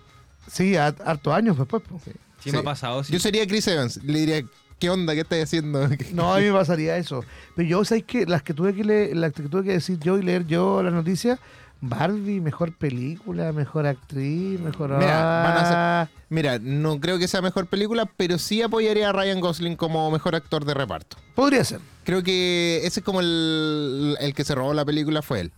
Sí, 0.49 0.77
ha- 0.77 0.95
hartos 1.03 1.33
años 1.33 1.57
después. 1.57 1.83
po. 1.83 1.99
Sí, 2.05 2.11
Sí. 2.41 2.51
me 2.53 2.59
ha 2.59 2.63
pasado. 2.63 3.03
sí. 3.03 3.11
Yo 3.11 3.19
sería 3.19 3.45
Chris 3.45 3.67
Evans, 3.67 4.01
le 4.03 4.19
diría, 4.19 4.41
¿qué 4.79 4.89
onda? 4.89 5.13
¿Qué 5.13 5.21
estás 5.21 5.43
haciendo? 5.43 5.87
No, 6.13 6.33
a 6.33 6.39
mí 6.39 6.45
me 6.45 6.53
pasaría 6.53 6.97
eso. 6.97 7.23
Pero 7.55 7.67
yo, 7.67 7.85
¿sabes 7.85 8.03
qué? 8.05 8.25
Las 8.25 8.43
que 8.43 8.53
tuve 8.53 8.73
que 8.73 8.83
leer, 8.83 9.15
las 9.17 9.33
que 9.33 9.43
tuve 9.43 9.63
que 9.63 9.71
decir 9.73 9.99
yo 9.99 10.17
y 10.17 10.23
leer 10.23 10.45
yo 10.47 10.81
las 10.83 10.93
noticias, 10.93 11.39
Barbie, 11.79 12.41
mejor 12.41 12.75
película, 12.75 13.51
mejor 13.51 13.85
actriz, 13.85 14.59
mejor... 14.59 14.89
Mira, 14.97 15.21
van 15.21 15.57
a 15.57 16.01
Ah, 16.01 16.09
Mira, 16.29 16.59
no 16.59 16.99
creo 16.99 17.19
que 17.19 17.27
sea 17.27 17.41
mejor 17.41 17.67
película, 17.67 18.05
pero 18.17 18.37
sí 18.37 18.61
apoyaría 18.61 19.09
a 19.09 19.13
Ryan 19.13 19.39
Gosling 19.39 19.75
como 19.75 20.09
mejor 20.11 20.35
actor 20.35 20.65
de 20.65 20.73
reparto. 20.73 21.17
Podría 21.35 21.63
ser. 21.63 21.79
Creo 22.03 22.23
que 22.23 22.81
ese 22.83 22.99
es 23.01 23.03
como 23.05 23.19
el, 23.21 24.17
el 24.19 24.33
que 24.33 24.43
se 24.43 24.55
robó 24.55 24.73
la 24.73 24.85
película 24.85 25.21
fue 25.21 25.41
él. 25.41 25.51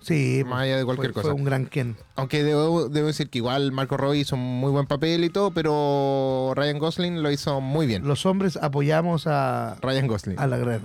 Sí, 0.00 0.42
Más 0.46 0.62
allá 0.62 0.78
de 0.78 0.84
cualquier 0.84 1.12
fue, 1.12 1.22
cosa. 1.22 1.32
fue 1.32 1.38
un 1.40 1.44
gran 1.44 1.66
Ken. 1.66 1.96
Aunque 2.16 2.42
debo, 2.42 2.88
debo 2.88 3.06
decir 3.08 3.28
que 3.30 3.38
igual 3.38 3.70
Marco 3.72 3.96
Robbie 3.96 4.20
hizo 4.20 4.34
un 4.36 4.42
muy 4.60 4.70
buen 4.70 4.86
papel 4.86 5.24
y 5.24 5.30
todo, 5.30 5.50
pero 5.52 6.52
Ryan 6.56 6.78
Gosling 6.78 7.22
lo 7.22 7.30
hizo 7.30 7.60
muy 7.60 7.86
bien. 7.86 8.06
Los 8.06 8.24
hombres 8.26 8.58
apoyamos 8.60 9.26
a, 9.26 9.76
Ryan 9.82 10.06
Gosling. 10.06 10.38
a 10.38 10.46
la 10.46 10.56
guerrera. 10.58 10.80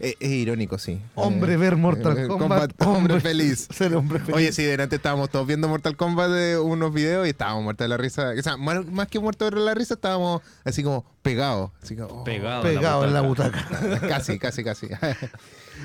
es, 0.00 0.16
es 0.20 0.30
irónico, 0.30 0.78
sí. 0.78 1.00
Hombre 1.14 1.54
Eh, 1.54 1.56
ver 1.56 1.76
Mortal 1.76 2.18
eh, 2.18 2.26
Kombat. 2.28 2.72
hombre 2.86 3.20
feliz. 3.20 3.68
Ser 3.70 3.94
hombre 3.94 4.20
feliz. 4.20 4.34
Oye, 4.36 4.52
sí, 4.52 4.62
delante 4.62 4.96
estábamos 4.96 5.30
todos 5.30 5.46
viendo 5.46 5.68
Mortal 5.68 5.96
Kombat 5.96 6.30
de 6.30 6.58
unos 6.58 6.92
videos 6.92 7.26
y 7.26 7.30
estábamos 7.30 7.64
muertos 7.64 7.84
de 7.84 7.88
la 7.88 7.96
risa. 7.96 8.32
O 8.38 8.42
sea, 8.42 8.56
más, 8.56 8.86
más 8.86 9.08
que 9.08 9.18
muertos 9.20 9.50
de 9.50 9.60
la 9.60 9.74
risa, 9.74 9.94
estábamos 9.94 10.42
así 10.64 10.82
como 10.82 11.04
pegados. 11.22 11.70
Así 11.82 11.96
como, 11.96 12.20
oh, 12.20 12.24
Pegado. 12.24 12.62
Pegado 12.62 13.04
en 13.04 13.12
la 13.14 13.20
butaca. 13.22 13.66
butaca. 13.82 14.08
Casi, 14.08 14.38
casi, 14.38 14.62
casi. 14.64 14.88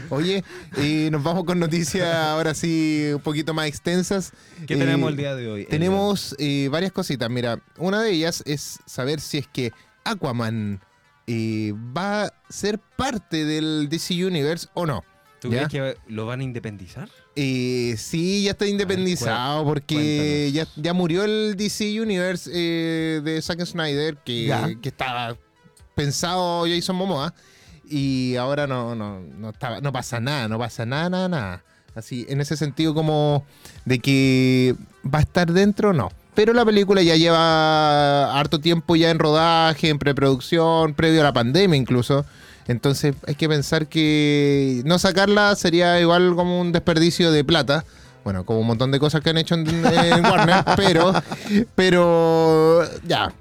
Oye, 0.10 0.43
y 0.77 1.10
nos 1.12 1.23
vamos 1.23 1.43
con 1.45 1.60
noticias 1.60 2.13
ahora 2.13 2.53
sí 2.53 3.12
un 3.13 3.21
poquito 3.21 3.53
más 3.53 3.67
extensas. 3.67 4.32
¿Qué 4.67 4.73
Eh, 4.75 4.77
tenemos 4.77 5.10
el 5.10 5.17
día 5.17 5.36
de 5.36 5.47
hoy? 5.49 5.65
Tenemos 5.65 6.36
eh, 6.39 6.67
varias 6.71 6.91
cositas. 6.91 7.29
Mira, 7.29 7.60
una 7.77 8.01
de 8.01 8.12
ellas 8.12 8.43
es 8.45 8.79
saber 8.86 9.19
si 9.19 9.39
es 9.39 9.47
que 9.47 9.71
Aquaman 10.03 10.82
eh, 11.27 11.73
va 11.95 12.25
a 12.25 12.34
ser 12.49 12.79
parte 12.79 13.45
del 13.45 13.88
DC 13.89 14.25
Universe 14.25 14.67
o 14.73 14.86
no. 14.86 15.03
¿Tú 15.39 15.49
¿Ya? 15.51 15.67
crees 15.67 15.95
que 15.95 15.99
lo 16.08 16.25
van 16.25 16.39
a 16.39 16.43
independizar? 16.43 17.10
Eh, 17.36 17.95
sí, 17.97 18.43
ya 18.43 18.51
está 18.51 18.65
independizado 18.65 19.65
porque 19.65 20.49
ya, 20.53 20.67
ya 20.77 20.93
murió 20.93 21.23
el 21.25 21.56
DC 21.58 21.99
Universe 22.01 22.49
eh, 22.53 23.19
de 23.21 23.41
Zack 23.41 23.65
Snyder 23.65 24.15
que, 24.23 24.77
que 24.82 24.89
estaba 24.89 25.36
pensado 25.95 26.65
Jason 26.65 26.95
Momoa 26.95 27.34
y 27.93 28.36
ahora 28.38 28.65
no, 28.65 28.95
no, 28.95 29.19
no, 29.19 29.51
estaba, 29.51 29.79
no 29.79 29.91
pasa 29.91 30.19
nada, 30.19 30.47
no 30.47 30.58
pasa 30.58 30.84
nada, 30.84 31.10
nada, 31.10 31.29
nada. 31.29 31.63
Así, 31.93 32.25
en 32.27 32.41
ese 32.41 32.58
sentido 32.58 32.95
como 32.95 33.45
de 33.86 33.99
que 33.99 34.75
va 35.06 35.19
a 35.19 35.21
estar 35.21 35.51
dentro, 35.51 35.93
no. 35.93 36.10
Pero 36.34 36.53
la 36.53 36.65
película 36.65 37.03
ya 37.03 37.15
lleva 37.15 38.39
harto 38.39 38.60
tiempo 38.60 38.95
ya 38.95 39.12
en 39.12 39.19
rodaje, 39.19 39.89
en 39.89 39.99
preproducción, 39.99 40.95
previo 40.95 41.21
a 41.21 41.25
la 41.25 41.34
pandemia 41.34 41.77
incluso. 41.77 42.25
Entonces 42.67 43.15
hay 43.27 43.36
que 43.36 43.47
pensar 43.47 43.86
que 43.86 44.82
no 44.86 44.97
sacarla 44.97 45.56
sería 45.56 45.99
igual 45.99 46.34
como 46.36 46.60
un 46.60 46.71
desperdicio 46.71 47.32
de 47.32 47.43
plata. 47.43 47.86
Bueno, 48.23 48.43
como 48.43 48.62
un 48.62 48.67
montón 48.67 48.89
de 48.89 48.99
cosas 48.99 49.21
que 49.21 49.29
han 49.29 49.38
hecho 49.38 49.53
en, 49.53 49.67
en 49.67 50.25
Warner, 50.25 50.63
pero, 50.75 51.13
pero 51.75 52.82
ya. 53.06 53.32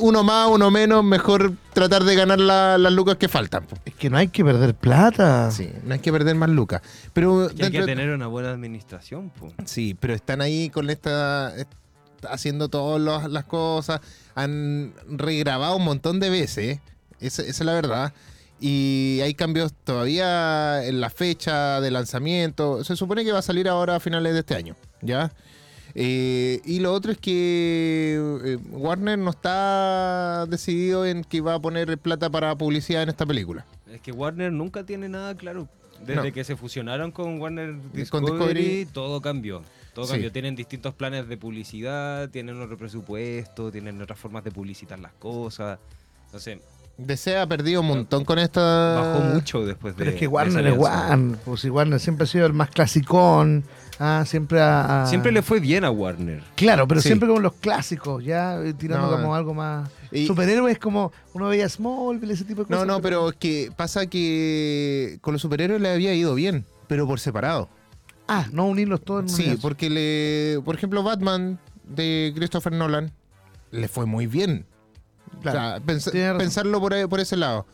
Uno 0.00 0.22
más, 0.24 0.48
uno 0.50 0.70
menos, 0.70 1.04
mejor 1.04 1.52
tratar 1.72 2.04
de 2.04 2.14
ganar 2.14 2.38
la- 2.40 2.78
las 2.78 2.92
lucas 2.92 3.16
que 3.16 3.28
faltan. 3.28 3.66
Es 3.84 3.94
que 3.94 4.08
no 4.10 4.16
hay 4.16 4.28
que 4.28 4.44
perder 4.44 4.74
plata. 4.74 5.50
Sí, 5.50 5.70
no 5.84 5.94
hay 5.94 6.00
que 6.00 6.10
perder 6.12 6.34
más 6.36 6.48
lucas. 6.50 6.80
Pero 7.12 7.50
Que 7.54 7.64
hay 7.66 7.70
que 7.70 7.82
tener 7.82 8.10
una 8.10 8.26
buena 8.26 8.50
administración. 8.50 9.30
po. 9.30 9.52
Sí, 9.64 9.94
pero 9.98 10.14
están 10.14 10.40
ahí 10.40 10.70
con 10.70 10.90
esta. 10.90 11.54
est- 11.56 11.70
haciendo 12.30 12.68
todas 12.70 13.28
las 13.30 13.44
cosas. 13.44 14.00
Han 14.34 14.94
regrabado 15.08 15.76
un 15.76 15.84
montón 15.84 16.20
de 16.20 16.30
veces. 16.30 16.78
Esa, 17.20 17.42
esa 17.42 17.50
es 17.50 17.60
la 17.60 17.74
verdad. 17.74 18.12
Y 18.60 19.20
hay 19.22 19.34
cambios 19.34 19.74
todavía 19.84 20.84
en 20.86 21.00
la 21.02 21.10
fecha 21.10 21.80
de 21.82 21.90
lanzamiento. 21.90 22.82
Se 22.84 22.96
supone 22.96 23.24
que 23.24 23.32
va 23.32 23.40
a 23.40 23.42
salir 23.42 23.68
ahora 23.68 23.96
a 23.96 24.00
finales 24.00 24.32
de 24.32 24.38
este 24.40 24.54
año. 24.54 24.74
¿Ya? 25.02 25.32
Eh, 25.96 26.60
y 26.64 26.80
lo 26.80 26.92
otro 26.92 27.12
es 27.12 27.18
que 27.18 28.14
eh, 28.44 28.58
Warner 28.70 29.18
no 29.18 29.30
está 29.30 30.44
decidido 30.46 31.06
en 31.06 31.22
que 31.22 31.40
va 31.40 31.54
a 31.54 31.60
poner 31.60 31.96
plata 31.98 32.28
para 32.30 32.54
publicidad 32.56 33.02
en 33.04 33.10
esta 33.10 33.24
película. 33.24 33.64
Es 33.92 34.00
que 34.00 34.10
Warner 34.10 34.52
nunca 34.52 34.84
tiene 34.84 35.08
nada 35.08 35.34
claro. 35.36 35.68
Desde 36.04 36.16
No. 36.28 36.32
que 36.34 36.42
se 36.44 36.56
fusionaron 36.56 37.12
con 37.12 37.40
Warner 37.40 37.76
Con 38.10 38.24
Discovery, 38.24 38.86
todo 38.92 39.20
cambió. 39.20 39.62
Todo 39.94 40.06
Sí. 40.06 40.12
cambió. 40.12 40.32
Tienen 40.32 40.56
distintos 40.56 40.92
planes 40.94 41.28
de 41.28 41.36
publicidad, 41.36 42.28
tienen 42.28 42.60
otro 42.60 42.76
presupuesto, 42.76 43.70
tienen 43.70 44.02
otras 44.02 44.18
formas 44.18 44.42
de 44.42 44.50
publicitar 44.50 44.98
las 44.98 45.12
cosas. 45.12 45.78
Sé, 46.36 46.60
DC 46.98 47.36
ha 47.38 47.46
perdido 47.46 47.80
un 47.80 47.86
montón 47.86 48.24
con 48.24 48.38
esta. 48.40 48.60
bajó 49.00 49.20
mucho 49.34 49.64
después 49.64 49.94
de. 49.94 49.98
Pero 49.98 50.10
es 50.10 50.16
que 50.16 50.26
Warner 50.26 50.66
es. 50.66 50.76
Warner. 50.76 51.38
Pues 51.44 51.60
si 51.60 51.70
Warner 51.70 52.00
siempre 52.00 52.24
ha 52.24 52.26
sido 52.26 52.46
el 52.46 52.52
más 52.52 52.70
clasicón. 52.70 53.64
Ah, 54.00 54.24
siempre 54.26 54.60
ha- 54.60 55.06
Siempre 55.08 55.30
le 55.30 55.40
fue 55.42 55.60
bien 55.60 55.84
a 55.84 55.90
Warner. 55.90 56.42
Claro, 56.56 56.88
pero 56.88 57.00
Sí. 57.00 57.08
siempre 57.08 57.28
como 57.28 57.40
los 57.40 57.52
clásicos, 57.54 58.24
ya 58.24 58.60
eh, 58.60 58.74
tirando 58.74 59.06
No, 59.08 59.16
como 59.16 59.34
algo 59.34 59.54
más. 59.54 59.88
Y- 60.10 60.26
Superhéroes 60.26 60.78
como 60.78 61.12
uno 61.32 61.48
veía 61.48 61.68
Smallville, 61.68 62.32
ese 62.32 62.44
tipo 62.44 62.64
de 62.64 62.70
No, 62.70 62.76
cosas. 62.78 62.86
no, 62.88 63.00
pero 63.00 63.28
es 63.30 63.36
que 63.36 63.70
pasa 63.76 64.06
que 64.06 65.18
con 65.20 65.32
los 65.32 65.42
superhéroes 65.42 65.80
le 65.80 65.90
había 65.90 66.12
ido 66.14 66.34
bien, 66.34 66.64
pero 66.88 67.06
por 67.06 67.20
separado. 67.20 67.68
Ah, 68.26 68.46
no 68.52 68.66
unirlos 68.66 69.02
todos 69.02 69.20
en 69.20 69.24
un 69.24 69.28
Sí, 69.30 69.42
universo. 69.42 69.62
porque 69.62 69.90
le, 69.90 70.60
por 70.64 70.74
ejemplo, 70.74 71.02
Batman 71.02 71.58
de 71.84 72.32
Christopher 72.34 72.72
Nolan 72.72 73.12
le 73.70 73.86
fue 73.88 74.06
muy 74.06 74.26
bien. 74.26 74.66
Claro, 75.42 75.58
O 75.58 75.62
sea, 75.62 75.78
pens- 75.80 76.10
tiene 76.10 76.28
razón. 76.28 76.38
pensarlo 76.38 76.80
por, 76.80 76.94
ahí- 76.94 77.06
por 77.06 77.20
ese 77.20 77.36
lado. 77.36 77.66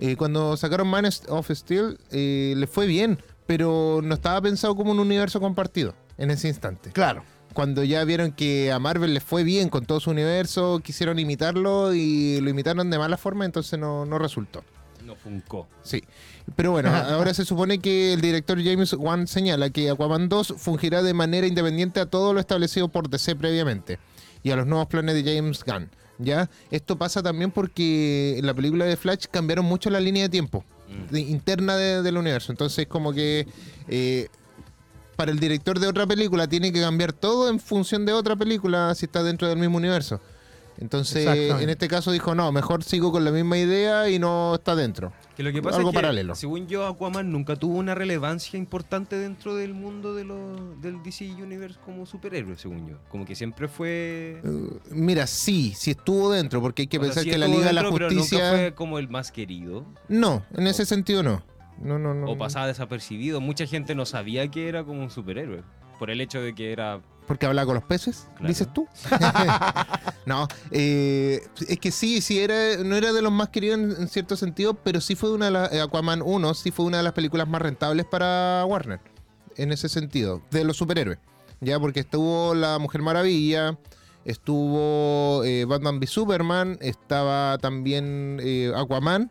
Eh, 0.00 0.16
cuando 0.16 0.56
sacaron 0.56 0.88
Man 0.88 1.04
of 1.28 1.50
Steel 1.50 1.98
eh, 2.10 2.54
le 2.56 2.66
fue 2.66 2.86
bien, 2.86 3.22
pero 3.46 4.00
no 4.02 4.14
estaba 4.14 4.40
pensado 4.40 4.74
como 4.76 4.92
un 4.92 4.98
universo 4.98 5.40
compartido 5.40 5.94
en 6.18 6.30
ese 6.30 6.48
instante. 6.48 6.90
Claro. 6.92 7.24
Cuando 7.52 7.84
ya 7.84 8.02
vieron 8.04 8.32
que 8.32 8.72
a 8.72 8.78
Marvel 8.78 9.12
le 9.12 9.20
fue 9.20 9.44
bien 9.44 9.68
con 9.68 9.84
todo 9.84 10.00
su 10.00 10.10
universo, 10.10 10.80
quisieron 10.82 11.18
imitarlo 11.18 11.92
y 11.94 12.40
lo 12.40 12.48
imitaron 12.48 12.90
de 12.90 12.98
mala 12.98 13.18
forma, 13.18 13.44
entonces 13.44 13.78
no, 13.78 14.06
no 14.06 14.18
resultó. 14.18 14.64
No 15.04 15.16
funcó. 15.16 15.68
Sí. 15.82 16.02
Pero 16.56 16.70
bueno, 16.70 16.90
ahora 16.94 17.34
se 17.34 17.44
supone 17.44 17.78
que 17.78 18.14
el 18.14 18.20
director 18.20 18.62
James 18.62 18.94
Wan 18.94 19.26
señala 19.26 19.70
que 19.70 19.90
Aquaman 19.90 20.28
2 20.28 20.54
fungirá 20.56 21.02
de 21.02 21.12
manera 21.12 21.46
independiente 21.46 22.00
a 22.00 22.06
todo 22.06 22.32
lo 22.32 22.40
establecido 22.40 22.88
por 22.88 23.10
DC 23.10 23.36
previamente 23.36 23.98
y 24.42 24.50
a 24.50 24.56
los 24.56 24.66
nuevos 24.66 24.86
planes 24.86 25.14
de 25.14 25.36
James 25.36 25.62
Gunn. 25.64 25.90
¿Ya? 26.18 26.48
Esto 26.70 26.96
pasa 26.96 27.22
también 27.22 27.50
porque 27.50 28.38
en 28.38 28.46
la 28.46 28.54
película 28.54 28.84
de 28.84 28.96
Flash 28.96 29.26
cambiaron 29.30 29.64
mucho 29.64 29.90
la 29.90 29.98
línea 29.98 30.22
de 30.22 30.28
tiempo 30.28 30.64
interna 31.12 31.76
de- 31.76 32.02
del 32.02 32.16
universo. 32.16 32.52
Entonces, 32.52 32.86
como 32.86 33.12
que 33.12 33.46
eh, 33.88 34.28
para 35.16 35.30
el 35.30 35.38
director 35.38 35.78
de 35.78 35.86
otra 35.86 36.06
película 36.06 36.46
tiene 36.48 36.72
que 36.72 36.80
cambiar 36.80 37.12
todo 37.12 37.48
en 37.48 37.60
función 37.60 38.06
de 38.06 38.12
otra 38.12 38.34
película 38.36 38.94
si 38.94 39.06
está 39.06 39.22
dentro 39.22 39.48
del 39.48 39.58
mismo 39.58 39.76
universo. 39.76 40.20
Entonces, 40.82 41.24
en 41.26 41.70
este 41.70 41.86
caso 41.86 42.10
dijo, 42.10 42.34
no, 42.34 42.50
mejor 42.50 42.82
sigo 42.82 43.12
con 43.12 43.24
la 43.24 43.30
misma 43.30 43.56
idea 43.56 44.10
y 44.10 44.18
no 44.18 44.56
está 44.56 44.74
dentro. 44.74 45.12
Que 45.36 45.44
lo 45.44 45.52
que 45.52 45.62
pasa 45.62 45.76
Algo 45.76 45.90
es 45.90 45.92
que, 45.94 45.98
paralelo. 46.02 46.34
según 46.34 46.66
yo, 46.66 46.84
Aquaman 46.86 47.30
nunca 47.30 47.54
tuvo 47.54 47.78
una 47.78 47.94
relevancia 47.94 48.58
importante 48.58 49.16
dentro 49.16 49.54
del 49.54 49.74
mundo 49.74 50.14
de 50.14 50.24
lo- 50.24 50.74
del 50.80 51.00
DC 51.04 51.24
Universe 51.40 51.78
como 51.84 52.04
superhéroe, 52.04 52.58
según 52.58 52.88
yo. 52.88 52.96
Como 53.08 53.24
que 53.24 53.36
siempre 53.36 53.68
fue... 53.68 54.40
Uh, 54.44 54.76
mira, 54.90 55.28
sí, 55.28 55.72
sí 55.76 55.92
estuvo 55.92 56.32
dentro, 56.32 56.60
porque 56.60 56.82
hay 56.82 56.88
que 56.88 56.98
o 56.98 57.00
sea, 57.02 57.08
pensar 57.10 57.22
sí 57.24 57.30
que 57.30 57.38
la 57.38 57.46
Liga 57.46 57.66
de 57.66 57.72
la 57.72 57.82
dentro, 57.82 57.96
pero 57.96 58.10
Justicia. 58.10 58.38
nunca 58.44 58.56
fue 58.58 58.74
como 58.74 58.98
el 58.98 59.08
más 59.08 59.30
querido. 59.30 59.86
No, 60.08 60.44
en 60.54 60.66
ese 60.66 60.84
sentido 60.84 61.22
no. 61.22 61.42
No, 61.80 61.98
no, 61.98 62.12
no. 62.12 62.26
O 62.26 62.36
pasaba 62.36 62.66
desapercibido. 62.66 63.40
Mucha 63.40 63.66
gente 63.66 63.94
no 63.94 64.04
sabía 64.04 64.48
que 64.48 64.68
era 64.68 64.82
como 64.84 65.00
un 65.02 65.10
superhéroe. 65.10 65.62
Por 66.00 66.10
el 66.10 66.20
hecho 66.20 66.40
de 66.42 66.54
que 66.54 66.72
era... 66.72 67.00
Porque 67.26 67.46
hablaba 67.46 67.66
con 67.66 67.74
los 67.76 67.84
peces, 67.84 68.26
Claro. 68.34 68.48
dices 68.48 68.68
tú. 68.72 68.86
no, 70.26 70.48
eh, 70.70 71.40
es 71.68 71.78
que 71.78 71.90
sí, 71.90 72.20
sí, 72.20 72.40
era, 72.40 72.76
no 72.84 72.96
era 72.96 73.12
de 73.12 73.22
los 73.22 73.32
más 73.32 73.48
queridos 73.50 73.78
en, 73.78 73.90
en 74.02 74.08
cierto 74.08 74.36
sentido, 74.36 74.74
pero 74.74 75.00
sí 75.00 75.14
fue 75.14 75.32
una 75.32 75.46
de 75.46 75.50
las. 75.52 75.72
eh, 75.72 75.80
Aquaman 75.80 76.22
1 76.22 76.54
sí 76.54 76.70
fue 76.70 76.84
una 76.86 76.98
de 76.98 77.02
las 77.04 77.12
películas 77.12 77.48
más 77.48 77.62
rentables 77.62 78.06
para 78.06 78.64
Warner. 78.66 79.00
En 79.56 79.70
ese 79.72 79.88
sentido, 79.88 80.42
de 80.50 80.64
los 80.64 80.76
superhéroes. 80.78 81.18
Ya, 81.60 81.78
porque 81.78 82.00
estuvo 82.00 82.54
La 82.54 82.78
Mujer 82.78 83.02
Maravilla, 83.02 83.78
estuvo 84.24 85.42
eh, 85.44 85.64
Batman 85.64 85.96
v 85.98 86.06
Superman, 86.06 86.78
estaba 86.80 87.58
también 87.58 88.40
eh, 88.42 88.72
Aquaman, 88.74 89.30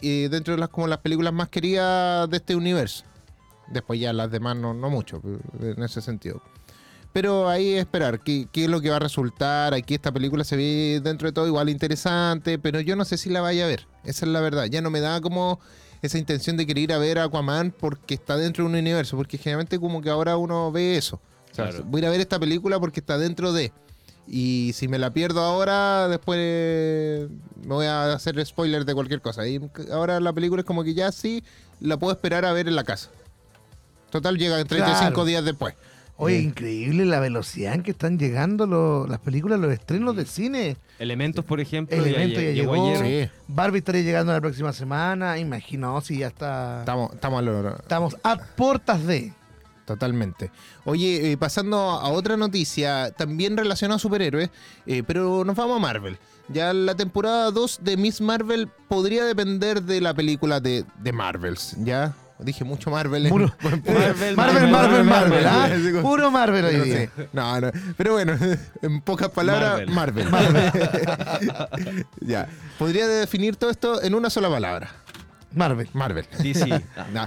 y 0.00 0.28
dentro 0.28 0.54
de 0.54 0.60
las 0.60 0.68
como 0.70 0.86
las 0.86 0.98
películas 0.98 1.32
más 1.32 1.48
queridas 1.48 2.28
de 2.30 2.36
este 2.38 2.56
universo. 2.56 3.04
Después 3.68 4.00
ya 4.00 4.12
las 4.14 4.30
demás 4.30 4.56
no, 4.56 4.72
no 4.72 4.88
mucho, 4.88 5.20
en 5.60 5.82
ese 5.82 6.00
sentido. 6.00 6.40
Pero 7.12 7.48
ahí 7.48 7.74
esperar 7.74 8.20
qué, 8.20 8.46
qué 8.52 8.64
es 8.64 8.70
lo 8.70 8.80
que 8.80 8.90
va 8.90 8.96
a 8.96 9.00
resultar. 9.00 9.74
Aquí 9.74 9.94
esta 9.94 10.12
película 10.12 10.44
se 10.44 10.56
ve 10.56 11.00
dentro 11.02 11.26
de 11.28 11.32
todo 11.32 11.46
igual 11.46 11.68
interesante, 11.68 12.58
pero 12.58 12.80
yo 12.80 12.96
no 12.96 13.04
sé 13.04 13.16
si 13.16 13.30
la 13.30 13.40
vaya 13.40 13.64
a 13.64 13.68
ver. 13.68 13.86
Esa 14.04 14.26
es 14.26 14.32
la 14.32 14.40
verdad. 14.40 14.66
Ya 14.66 14.80
no 14.82 14.90
me 14.90 15.00
da 15.00 15.20
como 15.20 15.58
esa 16.02 16.18
intención 16.18 16.56
de 16.56 16.66
querer 16.66 16.84
ir 16.84 16.92
a 16.92 16.98
ver 16.98 17.18
a 17.18 17.24
Aquaman 17.24 17.72
porque 17.76 18.14
está 18.14 18.36
dentro 18.36 18.62
de 18.64 18.70
un 18.70 18.76
universo, 18.76 19.16
porque 19.16 19.36
generalmente 19.38 19.80
como 19.80 20.00
que 20.02 20.10
ahora 20.10 20.36
uno 20.36 20.70
ve 20.70 20.96
eso. 20.96 21.16
O 21.50 21.54
sea, 21.54 21.68
Claro. 21.70 21.84
Voy 21.86 22.00
a 22.00 22.02
ir 22.02 22.06
a 22.06 22.10
ver 22.10 22.20
esta 22.20 22.38
película 22.38 22.78
porque 22.78 23.00
está 23.00 23.18
dentro 23.18 23.52
de. 23.52 23.72
Y 24.30 24.72
si 24.74 24.86
me 24.88 24.98
la 24.98 25.10
pierdo 25.10 25.40
ahora, 25.40 26.06
después 26.08 27.30
me 27.62 27.74
voy 27.74 27.86
a 27.86 28.12
hacer 28.12 28.44
spoiler 28.44 28.84
de 28.84 28.94
cualquier 28.94 29.22
cosa. 29.22 29.48
Y 29.48 29.58
ahora 29.90 30.20
la 30.20 30.32
película 30.34 30.60
es 30.60 30.66
como 30.66 30.84
que 30.84 30.92
ya 30.94 31.10
sí 31.10 31.42
la 31.80 31.96
puedo 31.96 32.12
esperar 32.12 32.44
a 32.44 32.52
ver 32.52 32.68
en 32.68 32.76
la 32.76 32.84
casa. 32.84 33.08
Total, 34.10 34.36
llega 34.38 34.62
35 34.64 34.98
Claro. 35.12 35.24
días 35.24 35.44
después. 35.44 35.74
Oye, 36.20 36.36
Eh, 36.38 36.40
increíble 36.42 37.06
la 37.06 37.20
velocidad 37.20 37.74
en 37.74 37.82
que 37.84 37.92
están 37.92 38.18
llegando 38.18 38.66
los- 38.66 39.08
las 39.08 39.20
películas, 39.20 39.60
los 39.60 39.72
estrenos 39.72 40.16
de 40.16 40.26
cine. 40.26 40.76
Elementos, 40.98 41.44
por 41.44 41.60
ejemplo, 41.60 41.96
Elementos 41.96 42.42
ya 42.42 42.50
llegó 42.50 42.74
llegó. 42.74 42.90
ayer. 43.02 43.28
Sí. 43.28 43.40
Barbie 43.46 43.78
estaría 43.78 44.02
llegando 44.02 44.32
la 44.32 44.40
próxima 44.40 44.72
semana. 44.72 45.38
Imagino 45.38 46.00
si 46.00 46.18
ya 46.18 46.26
está. 46.26 46.80
Estamos, 46.80 47.12
estamos 47.14 47.38
a 47.38 47.42
lo- 47.42 47.76
Estamos 47.76 48.16
a 48.24 48.36
puertas 48.36 49.06
de. 49.06 49.32
Totalmente. 49.84 50.50
Oye, 50.84 51.32
eh, 51.32 51.36
pasando 51.38 51.78
a 51.78 52.08
otra 52.10 52.36
noticia, 52.36 53.10
también 53.12 53.56
relacionada 53.56 53.96
a 53.96 54.00
superhéroes, 54.00 54.50
eh, 54.86 55.02
pero 55.06 55.44
nos 55.44 55.56
vamos 55.56 55.76
a 55.76 55.80
Marvel. 55.80 56.18
Ya 56.48 56.72
la 56.74 56.94
temporada 56.94 57.50
2 57.52 57.78
de 57.82 57.96
Miss 57.96 58.20
Marvel 58.20 58.68
podría 58.88 59.24
depender 59.24 59.82
de 59.82 60.00
la 60.00 60.12
película 60.14 60.60
de, 60.60 60.84
de 60.98 61.12
Marvels, 61.12 61.74
¿ya? 61.78 62.14
Dije 62.40 62.62
mucho 62.64 62.90
Marvel. 62.90 63.26
en- 63.26 63.30
Puro- 63.32 63.52
Marvel, 63.62 64.36
Marvel, 64.36 64.36
Marvel, 64.36 64.70
Marvel, 64.70 65.04
Marvel. 65.04 65.46
¿ah? 65.46 65.52
Marvel. 65.68 66.00
Puro 66.02 66.30
Marvel 66.30 66.64
hoy 66.66 66.76
día. 66.80 67.10
no, 67.32 67.60
no. 67.60 67.70
Pero 67.96 68.12
bueno, 68.12 68.36
en 68.82 69.00
pocas 69.00 69.28
palabras, 69.30 69.88
Marvel. 69.88 70.28
ya. 72.20 72.48
Podría 72.78 73.06
definir 73.08 73.56
todo 73.56 73.70
esto 73.70 74.02
en 74.02 74.14
una 74.14 74.30
sola 74.30 74.48
palabra. 74.48 74.88
Marvel. 75.54 75.88
Marvel. 75.94 76.26
DC. 76.42 76.66
No. 77.12 77.26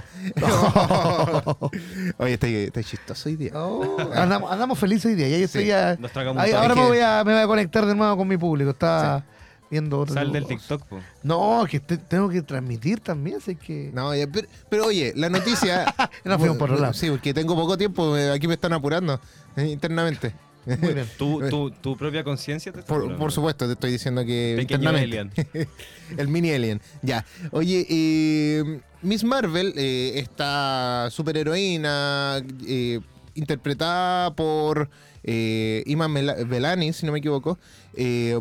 Oye, 2.18 2.34
está, 2.34 2.46
está 2.46 2.82
chistoso 2.82 3.28
hoy 3.28 3.36
día. 3.36 3.50
Oh, 3.54 3.96
andamos, 4.14 4.50
andamos 4.50 4.78
felices 4.78 5.06
hoy 5.06 5.14
día. 5.16 5.28
Ya 5.28 5.38
yo 5.38 5.44
estoy 5.46 5.64
Sí, 5.64 5.70
Ahí- 5.72 6.52
ahora 6.52 6.62
Hay 6.62 6.68
me 6.68 6.74
que- 6.74 6.80
voy, 6.88 6.98
a, 7.00 7.24
me 7.24 7.32
voy 7.32 7.42
a 7.42 7.46
conectar 7.46 7.84
de 7.84 7.94
nuevo 7.94 8.16
con 8.16 8.28
mi 8.28 8.36
público. 8.36 8.70
Está 8.70 9.24
viendo 9.72 9.98
otro. 9.98 10.14
Sal 10.14 10.30
del 10.30 10.46
TikTok, 10.46 10.84
po. 10.86 11.00
No, 11.24 11.64
que 11.68 11.80
te- 11.80 11.96
tengo 11.96 12.28
que 12.28 12.42
transmitir 12.42 13.00
también, 13.00 13.38
así 13.38 13.56
que. 13.56 13.90
No, 13.92 14.14
ya, 14.14 14.28
pero, 14.28 14.46
pero 14.68 14.86
oye, 14.86 15.12
la 15.16 15.28
noticia. 15.30 15.92
Nos 16.24 16.38
fuimos 16.38 16.58
por 16.58 16.70
otro 16.70 16.80
lado. 16.82 16.94
Sí, 16.94 17.10
porque 17.10 17.34
tengo 17.34 17.56
poco 17.56 17.76
tiempo, 17.76 18.16
eh, 18.16 18.30
aquí 18.30 18.46
me 18.46 18.54
están 18.54 18.72
apurando 18.74 19.20
eh, 19.56 19.66
internamente. 19.66 20.32
Muy 20.64 20.94
bien. 20.94 21.08
Tu, 21.18 21.48
tu, 21.50 21.70
tu 21.72 21.96
propia 21.96 22.22
conciencia 22.22 22.70
te 22.70 22.78
está 22.78 22.94
Por, 22.94 23.16
por 23.16 23.32
supuesto, 23.32 23.66
te 23.66 23.72
estoy 23.72 23.90
diciendo 23.90 24.24
que 24.24 24.54
Pequeño 24.58 24.90
internamente. 24.92 25.48
alien. 25.52 25.68
El 26.16 26.28
mini 26.28 26.52
alien. 26.52 26.80
Ya. 27.02 27.24
Oye, 27.50 27.84
eh, 27.90 28.80
Miss 29.02 29.24
Marvel, 29.24 29.72
eh, 29.76 30.12
esta 30.20 31.08
superheroína 31.10 32.42
eh, 32.64 33.00
interpretada 33.34 34.34
por 34.36 34.88
eh, 35.24 35.82
Iman 35.86 36.14
Belani, 36.14 36.92
si 36.92 37.06
no 37.06 37.12
me 37.12 37.18
equivoco, 37.18 37.58
eh, 37.94 38.38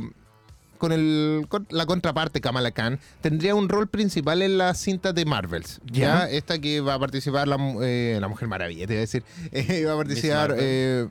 con, 0.81 0.91
el, 0.91 1.45
con 1.47 1.67
la 1.69 1.85
contraparte 1.85 2.41
Kamala 2.41 2.71
Khan, 2.71 2.99
tendría 3.21 3.53
un 3.53 3.69
rol 3.69 3.87
principal 3.87 4.41
en 4.41 4.57
las 4.57 4.79
cintas 4.79 5.13
de 5.13 5.25
Marvels. 5.25 5.79
Ya. 5.85 6.27
Esta 6.27 6.57
que 6.57 6.81
va 6.81 6.95
a 6.95 6.99
participar 6.99 7.47
la, 7.47 7.57
eh, 7.83 8.17
la 8.19 8.27
Mujer 8.27 8.47
Maravilla, 8.47 8.87
te 8.87 8.93
iba 8.93 8.99
a 8.99 9.01
decir. 9.01 9.23
Eh, 9.51 9.85
va 9.85 9.93
a 9.93 9.97
participar, 9.97 10.55
eh, 10.57 11.07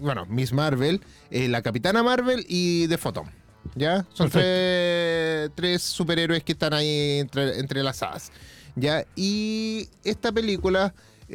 bueno, 0.00 0.26
Miss 0.26 0.52
Marvel, 0.52 1.00
la 1.30 1.62
Capitana 1.62 2.02
Marvel 2.02 2.44
y 2.48 2.88
The 2.88 2.98
Photon. 2.98 3.30
¿Ya? 3.76 4.04
Son 4.12 4.28
tres, 4.28 5.50
tres 5.54 5.82
superhéroes 5.82 6.42
que 6.42 6.52
están 6.52 6.74
ahí 6.74 7.20
entre- 7.20 7.60
entrelazadas. 7.60 8.32
¿Ya? 8.74 9.06
Y 9.14 9.88
esta 10.02 10.32
película, 10.32 10.94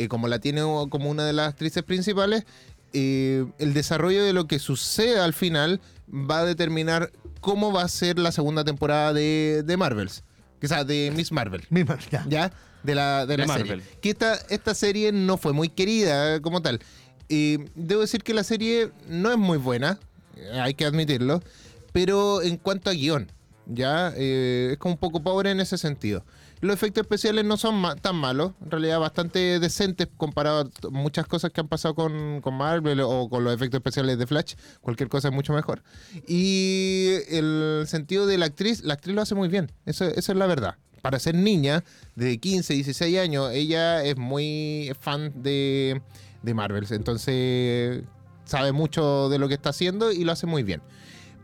como 0.09 0.27
la 0.27 0.39
tiene 0.39 0.59
como 0.89 1.09
una 1.09 1.25
de 1.25 1.31
las 1.31 1.47
actrices 1.47 1.83
principales, 1.83 2.43
el 2.91 3.73
desarrollo 3.73 4.25
de 4.25 4.33
lo 4.33 4.45
que 4.47 4.59
sucede 4.59 5.19
al 5.21 5.31
final 5.31 5.79
va 6.11 6.39
a 6.39 6.45
determinar 6.45 7.11
cómo 7.39 7.71
va 7.71 7.83
a 7.83 7.87
ser 7.87 8.19
la 8.19 8.31
segunda 8.31 8.63
temporada 8.63 9.13
de, 9.13 9.63
de 9.65 9.77
Marvels. 9.77 10.23
O 10.63 10.67
sea, 10.67 10.83
de 10.83 11.11
Miss 11.15 11.31
Marvel. 11.31 11.63
Misma- 11.69 11.97
ya. 12.11 12.25
¿Ya? 12.29 12.51
De 12.83 12.95
la, 12.95 13.25
de 13.25 13.37
De 13.37 13.45
la 13.45 13.53
serie. 13.53 13.71
Marvel. 13.75 13.83
Que 14.01 14.09
esta, 14.11 14.35
esta 14.49 14.73
serie 14.75 15.11
no 15.11 15.37
fue 15.37 15.53
muy 15.53 15.69
querida 15.69 16.39
como 16.41 16.61
tal. 16.61 16.79
Y 17.29 17.57
debo 17.75 18.01
decir 18.01 18.23
que 18.23 18.33
la 18.33 18.43
serie 18.43 18.91
no 19.07 19.31
es 19.31 19.37
muy 19.37 19.57
buena, 19.57 19.97
eh, 20.35 20.59
hay 20.59 20.73
que 20.73 20.85
admitirlo, 20.85 21.41
pero 21.93 22.41
en 22.41 22.57
cuanto 22.57 22.89
a 22.89 22.93
guion, 22.93 23.31
ya 23.67 24.11
Eh, 24.17 24.69
es 24.73 24.77
como 24.77 24.95
un 24.95 24.99
poco 24.99 25.21
pobre 25.23 25.51
en 25.51 25.59
ese 25.61 25.77
sentido. 25.77 26.23
Los 26.61 26.75
efectos 26.75 27.01
especiales 27.01 27.43
no 27.43 27.57
son 27.57 27.75
ma- 27.75 27.95
tan 27.95 28.15
malos, 28.15 28.51
en 28.63 28.69
realidad 28.71 28.99
bastante 28.99 29.59
decentes 29.59 30.07
comparado 30.15 30.61
a 30.61 30.89
muchas 30.91 31.25
cosas 31.25 31.51
que 31.51 31.59
han 31.59 31.67
pasado 31.67 31.95
con, 31.95 32.39
con 32.41 32.53
Marvel 32.53 32.99
o 33.01 33.27
con 33.29 33.43
los 33.43 33.53
efectos 33.53 33.79
especiales 33.79 34.17
de 34.19 34.27
Flash. 34.27 34.53
Cualquier 34.79 35.09
cosa 35.09 35.29
es 35.29 35.33
mucho 35.33 35.53
mejor. 35.53 35.81
Y 36.27 37.13
el 37.29 37.83
sentido 37.87 38.27
de 38.27 38.37
la 38.37 38.45
actriz, 38.45 38.83
la 38.83 38.93
actriz 38.93 39.15
lo 39.15 39.21
hace 39.21 39.33
muy 39.35 39.47
bien, 39.47 39.71
eso, 39.85 40.05
eso 40.05 40.31
es 40.31 40.37
la 40.37 40.45
verdad. 40.45 40.75
Para 41.01 41.17
ser 41.17 41.33
niña 41.33 41.83
de 42.15 42.37
15, 42.37 42.75
16 42.75 43.17
años, 43.19 43.49
ella 43.53 44.03
es 44.03 44.17
muy 44.17 44.91
fan 44.99 45.33
de, 45.41 45.99
de 46.43 46.53
Marvel, 46.53 46.85
entonces 46.91 48.03
sabe 48.45 48.71
mucho 48.71 49.29
de 49.29 49.39
lo 49.39 49.47
que 49.47 49.55
está 49.55 49.69
haciendo 49.69 50.11
y 50.11 50.23
lo 50.25 50.31
hace 50.31 50.45
muy 50.45 50.61
bien 50.61 50.81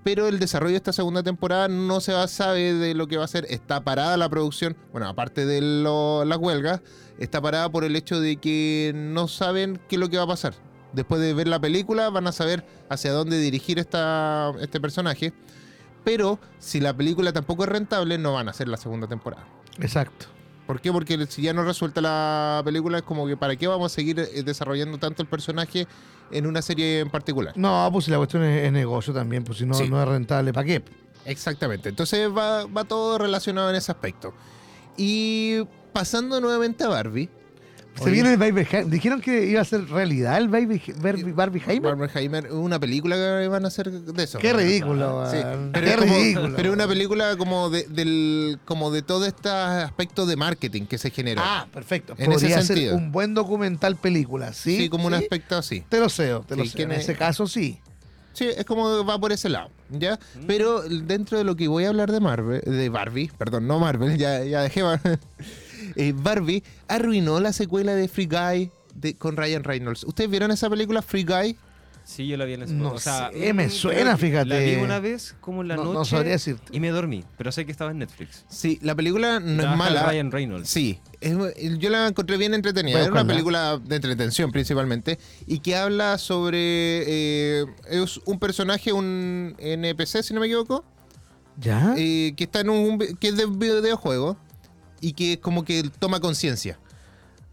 pero 0.07 0.29
el 0.29 0.39
desarrollo 0.39 0.71
de 0.71 0.77
esta 0.77 0.93
segunda 0.93 1.21
temporada 1.21 1.67
no 1.67 1.99
se 1.99 2.13
va, 2.13 2.25
sabe 2.29 2.73
de 2.73 2.93
lo 2.93 3.07
que 3.09 3.17
va 3.17 3.25
a 3.25 3.27
ser. 3.27 3.45
Está 3.49 3.83
parada 3.83 4.15
la 4.15 4.29
producción, 4.29 4.77
bueno, 4.93 5.05
aparte 5.09 5.45
de 5.45 5.59
lo- 5.59 6.23
las 6.23 6.37
huelgas, 6.37 6.79
está 7.19 7.41
parada 7.41 7.67
por 7.69 7.83
el 7.83 7.93
hecho 7.93 8.21
de 8.21 8.37
que 8.37 8.93
no 8.95 9.27
saben 9.27 9.81
qué 9.89 9.97
es 9.97 9.99
lo 9.99 10.07
que 10.09 10.15
va 10.15 10.23
a 10.23 10.27
pasar. 10.27 10.53
Después 10.93 11.19
de 11.19 11.33
ver 11.33 11.49
la 11.49 11.59
película 11.59 12.09
van 12.09 12.25
a 12.25 12.31
saber 12.31 12.65
hacia 12.87 13.11
dónde 13.11 13.37
dirigir 13.37 13.79
esta, 13.79 14.53
este 14.61 14.79
personaje, 14.79 15.33
pero 16.05 16.39
si 16.57 16.79
la 16.79 16.95
película 16.95 17.33
tampoco 17.33 17.63
es 17.65 17.69
rentable, 17.69 18.17
no 18.17 18.31
van 18.31 18.47
a 18.47 18.51
hacer 18.51 18.69
la 18.69 18.77
segunda 18.77 19.07
temporada. 19.07 19.45
Exacto. 19.81 20.27
¿Por 20.67 20.79
qué? 20.79 20.89
Porque 20.93 21.25
si 21.27 21.41
ya 21.41 21.51
no 21.51 21.63
resuelta 21.63 21.99
la 21.99 22.61
película, 22.63 22.99
es 22.99 23.03
como 23.03 23.27
que 23.27 23.35
¿para 23.35 23.57
qué 23.57 23.67
vamos 23.67 23.91
a 23.91 23.95
seguir 23.95 24.19
eh, 24.19 24.43
desarrollando 24.43 24.97
tanto 24.99 25.21
el 25.21 25.27
personaje 25.27 25.85
en 26.31 26.45
una 26.47 26.61
serie 26.61 26.99
en 26.99 27.09
particular? 27.09 27.53
No, 27.55 27.89
pues 27.91 28.05
si 28.05 28.11
la 28.11 28.17
cuestión 28.17 28.43
es, 28.43 28.65
es 28.65 28.71
negocio 28.71 29.13
también, 29.13 29.43
pues 29.43 29.57
si 29.59 29.65
no, 29.65 29.73
Sí. 29.73 29.89
no 29.89 30.01
es 30.01 30.07
rentable, 30.07 30.53
¿para 30.53 30.65
qué? 30.65 30.83
Exactamente. 31.25 31.89
Entonces 31.89 32.29
va, 32.29 32.65
va 32.65 32.83
todo 32.85 33.17
relacionado 33.17 33.69
en 33.69 33.75
ese 33.75 33.91
aspecto. 33.91 34.33
Y 34.95 35.59
pasando 35.93 36.39
nuevamente 36.41 36.83
a 36.83 36.87
Barbie. 36.89 37.29
Se 37.97 38.03
Oye, 38.03 38.11
viene 38.11 38.33
el 38.33 38.37
Baby 38.37 38.67
Heimer. 38.71 38.89
Dijeron 38.89 39.21
que 39.21 39.45
iba 39.47 39.61
a 39.61 39.65
ser 39.65 39.87
realidad 39.89 40.37
el 40.37 40.47
Baby, 40.49 40.81
Barbie, 41.01 41.31
Barbie 41.31 41.61
Heimer. 41.67 41.95
Barbenheimer, 41.95 42.51
una 42.51 42.79
película 42.79 43.15
que 43.15 43.47
van 43.47 43.65
a 43.65 43.69
hacer 43.69 43.89
de 43.91 44.23
eso. 44.23 44.37
Qué 44.39 44.53
ridículo, 44.53 45.29
Sí, 45.31 45.37
pero 45.73 45.85
Qué 45.85 45.91
es 45.93 45.97
como- 45.97 46.15
ridículo. 46.15 46.55
Pero 46.55 46.73
una 46.73 46.87
película 46.87 47.35
como 47.37 47.69
de, 47.69 47.87
del, 47.89 48.59
como 48.65 48.91
de 48.91 49.01
todo 49.01 49.25
este 49.25 49.49
aspecto 49.49 50.25
de 50.25 50.35
marketing 50.35 50.85
que 50.85 50.97
se 50.97 51.09
genera. 51.11 51.41
Ah, 51.43 51.67
perfecto. 51.73 52.13
En 52.17 52.31
ese 52.31 52.49
ser 52.49 52.63
sentido. 52.63 52.95
un 52.95 53.11
buen 53.11 53.33
documental 53.33 53.95
película, 53.95 54.53
¿sí? 54.53 54.77
sí, 54.77 54.89
como 54.89 55.07
un 55.07 55.13
aspecto 55.15 55.55
así. 55.57 55.83
Te 55.89 55.99
lo 55.99 56.09
sé, 56.09 56.31
te 56.47 56.55
lo 56.55 56.65
sé. 56.65 56.71
¿quién 56.75 56.91
En 56.91 56.97
es? 56.99 57.03
ese 57.03 57.15
caso 57.15 57.47
sí. 57.47 57.79
Sí, 58.33 58.45
es 58.55 58.65
como 58.65 59.03
va 59.03 59.19
por 59.19 59.31
ese 59.31 59.49
lado, 59.49 59.71
¿ya? 59.89 60.19
Pero 60.45 60.83
dentro 60.83 61.39
de 61.39 61.43
lo 61.43 61.55
que 61.55 61.67
voy 61.67 61.85
a 61.85 61.89
hablar 61.89 62.11
de 62.11 62.19
Marvel, 62.19 62.61
de 62.63 62.89
Barbie, 62.89 63.31
perdón, 63.35 63.65
no 63.65 63.79
Marvel, 63.79 64.15
ya, 64.15 64.43
ya 64.43 64.61
dejé 64.61 64.83
Eh, 65.95 66.13
Barbie 66.15 66.63
arruinó 66.87 67.39
la 67.39 67.53
secuela 67.53 67.95
de 67.95 68.07
Free 68.07 68.27
Guy 68.27 68.71
de, 68.95 69.15
con 69.15 69.37
Ryan 69.37 69.63
Reynolds. 69.63 70.03
¿Ustedes 70.03 70.29
vieron 70.29 70.51
esa 70.51 70.69
película 70.69 71.01
Free 71.01 71.23
Guy? 71.23 71.57
Sí, 72.03 72.25
yo 72.25 72.37
la 72.37 72.45
vi 72.45 72.53
en 72.53 72.61
ese 72.63 72.73
No 72.73 72.93
o 72.93 72.99
sea, 72.99 73.31
sé, 73.33 73.53
me 73.53 73.69
suena, 73.69 74.15
fíjate. 74.15 74.47
La 74.47 74.59
vi 74.59 74.75
una 74.75 74.99
vez 75.01 75.35
como 75.41 75.61
en 75.61 75.67
la 75.67 75.75
No- 75.75 75.83
no 75.83 75.93
noche 75.93 76.11
sabría 76.11 76.31
decirte. 76.31 76.63
y 76.71 76.79
me 76.79 76.87
dormí, 76.89 77.25
pero 77.37 77.51
sé 77.51 77.65
que 77.65 77.71
estaba 77.73 77.91
en 77.91 77.97
Netflix. 77.99 78.45
Sí, 78.47 78.79
la 78.81 78.95
película 78.95 79.41
no 79.41 79.61
Trabaja 79.63 79.73
es 79.73 79.77
mala. 79.93 80.09
Ryan 80.09 80.31
Reynolds. 80.31 80.69
Sí, 80.69 81.01
es- 81.19 81.35
yo 81.79 81.89
la 81.89 82.07
encontré 82.07 82.37
bien 82.37 82.53
entretenida. 82.53 82.93
Voy 82.95 83.01
a 83.01 83.05
Es 83.07 83.11
una 83.11 83.27
película 83.27 83.77
de 83.77 83.97
entretención 83.97 84.53
principalmente 84.53 85.19
y 85.47 85.59
que 85.59 85.75
habla 85.75 86.17
sobre 86.17 87.03
eh, 87.61 87.65
es 87.89 88.21
un 88.23 88.39
personaje, 88.39 88.93
un 88.93 89.53
NPC, 89.59 90.23
si 90.23 90.33
no 90.33 90.39
me 90.39 90.45
equivoco, 90.45 90.85
¿Ya? 91.59 91.93
eh, 91.97 92.33
que 92.37 92.45
está 92.45 92.61
en 92.61 92.69
un 92.69 92.99
que 93.19 93.27
es 93.27 93.35
de 93.35 93.47
videojuego 93.47 94.37
y 95.01 95.13
que 95.13 95.39
como 95.39 95.63
que 95.65 95.89
toma 95.99 96.19
conciencia. 96.19 96.77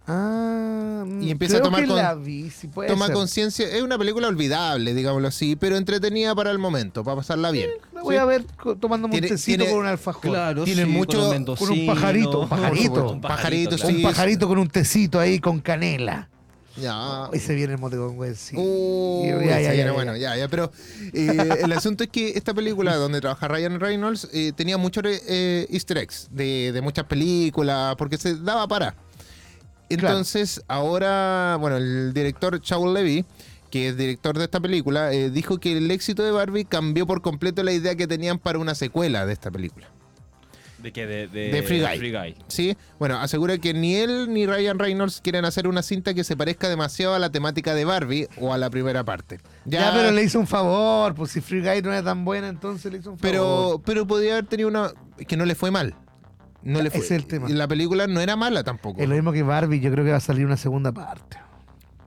Ah, 0.06 1.04
Y 1.22 1.30
empieza 1.30 1.56
a 1.58 1.62
tomar 1.62 1.80
que 1.82 1.86
con- 1.88 1.96
la 1.96 2.14
vi, 2.14 2.50
sí 2.50 2.66
puede 2.68 2.90
Toma 2.90 3.10
conciencia. 3.10 3.66
Es 3.68 3.82
una 3.82 3.96
película 3.96 4.28
olvidable, 4.28 4.92
digámoslo 4.92 5.28
así, 5.28 5.56
pero 5.56 5.76
entretenida 5.78 6.34
para 6.34 6.50
el 6.50 6.58
momento, 6.58 7.02
para 7.02 7.16
pasarla 7.16 7.50
bien. 7.50 7.70
La 7.94 8.02
voy 8.02 8.14
Sí. 8.16 8.18
a 8.18 8.24
ver 8.26 8.44
tomando 8.80 9.06
un 9.08 9.18
tecito 9.18 9.64
con 9.64 9.78
un 9.78 9.86
alfajor. 9.86 10.30
Claro, 10.30 10.64
Tiene 10.64 10.84
sí, 10.84 10.90
mucho- 10.90 11.18
con, 11.18 11.20
un 11.20 11.24
con 11.24 11.28
un 11.28 11.32
mendocino, 11.78 11.94
pajarito, 11.94 12.40
un 12.40 12.48
pajarito. 12.50 13.10
Un 13.12 13.20
pajarito, 13.22 13.76
claro. 13.76 13.90
sí. 13.90 13.96
Un 13.96 14.02
pajarito 14.02 14.48
con 14.48 14.58
un 14.58 14.68
tecito 14.68 15.18
ahí 15.20 15.38
con 15.40 15.60
canela. 15.60 16.28
Ya. 16.76 17.28
Hoy 17.30 17.38
se 17.38 17.54
viene 17.54 17.74
el 17.74 17.78
mote 17.78 17.96
con 17.96 18.16
güey, 18.16 18.34
sí. 18.34 18.56
Uy, 18.56 19.28
Ya, 19.46 19.60
ya, 19.60 19.70
se 19.70 19.74
viene 19.74 19.84
ya, 19.84 19.92
bueno, 19.92 20.16
ya. 20.16 20.36
ya, 20.36 20.48
pero 20.48 20.72
eh, 21.12 21.48
el 21.62 21.72
asunto 21.72 22.04
es 22.04 22.10
que 22.10 22.30
esta 22.30 22.52
película 22.52 22.96
donde 22.96 23.20
trabaja 23.20 23.46
Ryan 23.48 23.78
Reynolds 23.78 24.28
eh, 24.32 24.52
tenía 24.56 24.76
muchos 24.76 25.04
eh, 25.06 25.66
easter 25.70 25.98
eggs 25.98 26.28
de, 26.30 26.72
de 26.72 26.80
muchas 26.80 27.04
películas, 27.04 27.94
porque 27.96 28.16
se 28.16 28.36
daba 28.36 28.66
para. 28.66 28.94
Entonces, 29.88 30.62
ahora, 30.66 31.56
bueno, 31.60 31.76
el 31.76 32.12
director 32.12 32.60
Shaul 32.60 32.94
Levy, 32.94 33.24
que 33.70 33.88
es 33.88 33.96
director 33.96 34.36
de 34.36 34.44
esta 34.44 34.58
película, 34.58 35.10
dijo 35.10 35.58
que 35.58 35.76
el 35.76 35.90
éxito 35.90 36.22
de 36.24 36.30
Barbie 36.30 36.64
cambió 36.64 37.06
por 37.06 37.22
completo 37.22 37.62
la 37.62 37.72
idea 37.72 37.94
que 37.94 38.06
tenían 38.06 38.38
para 38.38 38.58
una 38.58 38.74
secuela 38.74 39.26
de 39.26 39.34
esta 39.34 39.50
película. 39.50 39.93
¿De 40.84 40.92
qué? 40.92 41.06
De, 41.06 41.28
de, 41.28 41.50
De 41.50 41.62
Free 41.62 42.12
Guy. 42.12 42.36
¿Sí? 42.46 42.76
Bueno, 42.98 43.16
asegura 43.16 43.56
que 43.56 43.72
ni 43.72 43.94
él 43.96 44.26
ni 44.28 44.46
Ryan 44.46 44.78
Reynolds 44.78 45.22
quieren 45.22 45.46
hacer 45.46 45.66
una 45.66 45.82
cinta 45.82 46.12
que 46.12 46.24
se 46.24 46.36
parezca 46.36 46.68
demasiado 46.68 47.14
a 47.14 47.18
la 47.18 47.30
temática 47.30 47.74
de 47.74 47.86
Barbie 47.86 48.28
o 48.38 48.52
a 48.52 48.58
la 48.58 48.68
primera 48.68 49.02
parte. 49.02 49.40
Ya, 49.64 49.90
pero 49.94 50.10
le 50.10 50.22
hizo 50.22 50.38
un 50.38 50.46
favor. 50.46 51.14
Pues 51.14 51.30
si 51.30 51.40
Free 51.40 51.62
Guy 51.62 51.80
no 51.80 51.90
era 51.90 52.02
tan 52.02 52.26
buena, 52.26 52.48
entonces 52.48 52.92
le 52.92 52.98
hizo 52.98 53.12
un 53.12 53.18
favor. 53.18 53.30
Pero, 53.32 53.82
pero 53.82 54.06
podía 54.06 54.32
haber 54.32 54.44
tenido 54.46 54.68
una. 54.68 54.92
que 55.26 55.38
no 55.38 55.46
le 55.46 55.54
fue 55.54 55.70
mal. 55.70 55.94
No 56.62 56.82
le 56.82 56.90
fue. 56.90 57.00
es 57.00 57.10
el 57.12 57.26
tema. 57.26 57.48
Y 57.48 57.54
La 57.54 57.66
película 57.66 58.06
no 58.06 58.20
era 58.20 58.36
mala 58.36 58.62
tampoco. 58.62 59.00
Es 59.00 59.08
lo 59.08 59.14
mismo 59.14 59.32
que 59.32 59.42
Barbie, 59.42 59.80
yo 59.80 59.90
creo 59.90 60.04
que 60.04 60.10
va 60.10 60.18
a 60.18 60.20
salir 60.20 60.44
una 60.44 60.58
segunda 60.58 60.92
parte. 60.92 61.38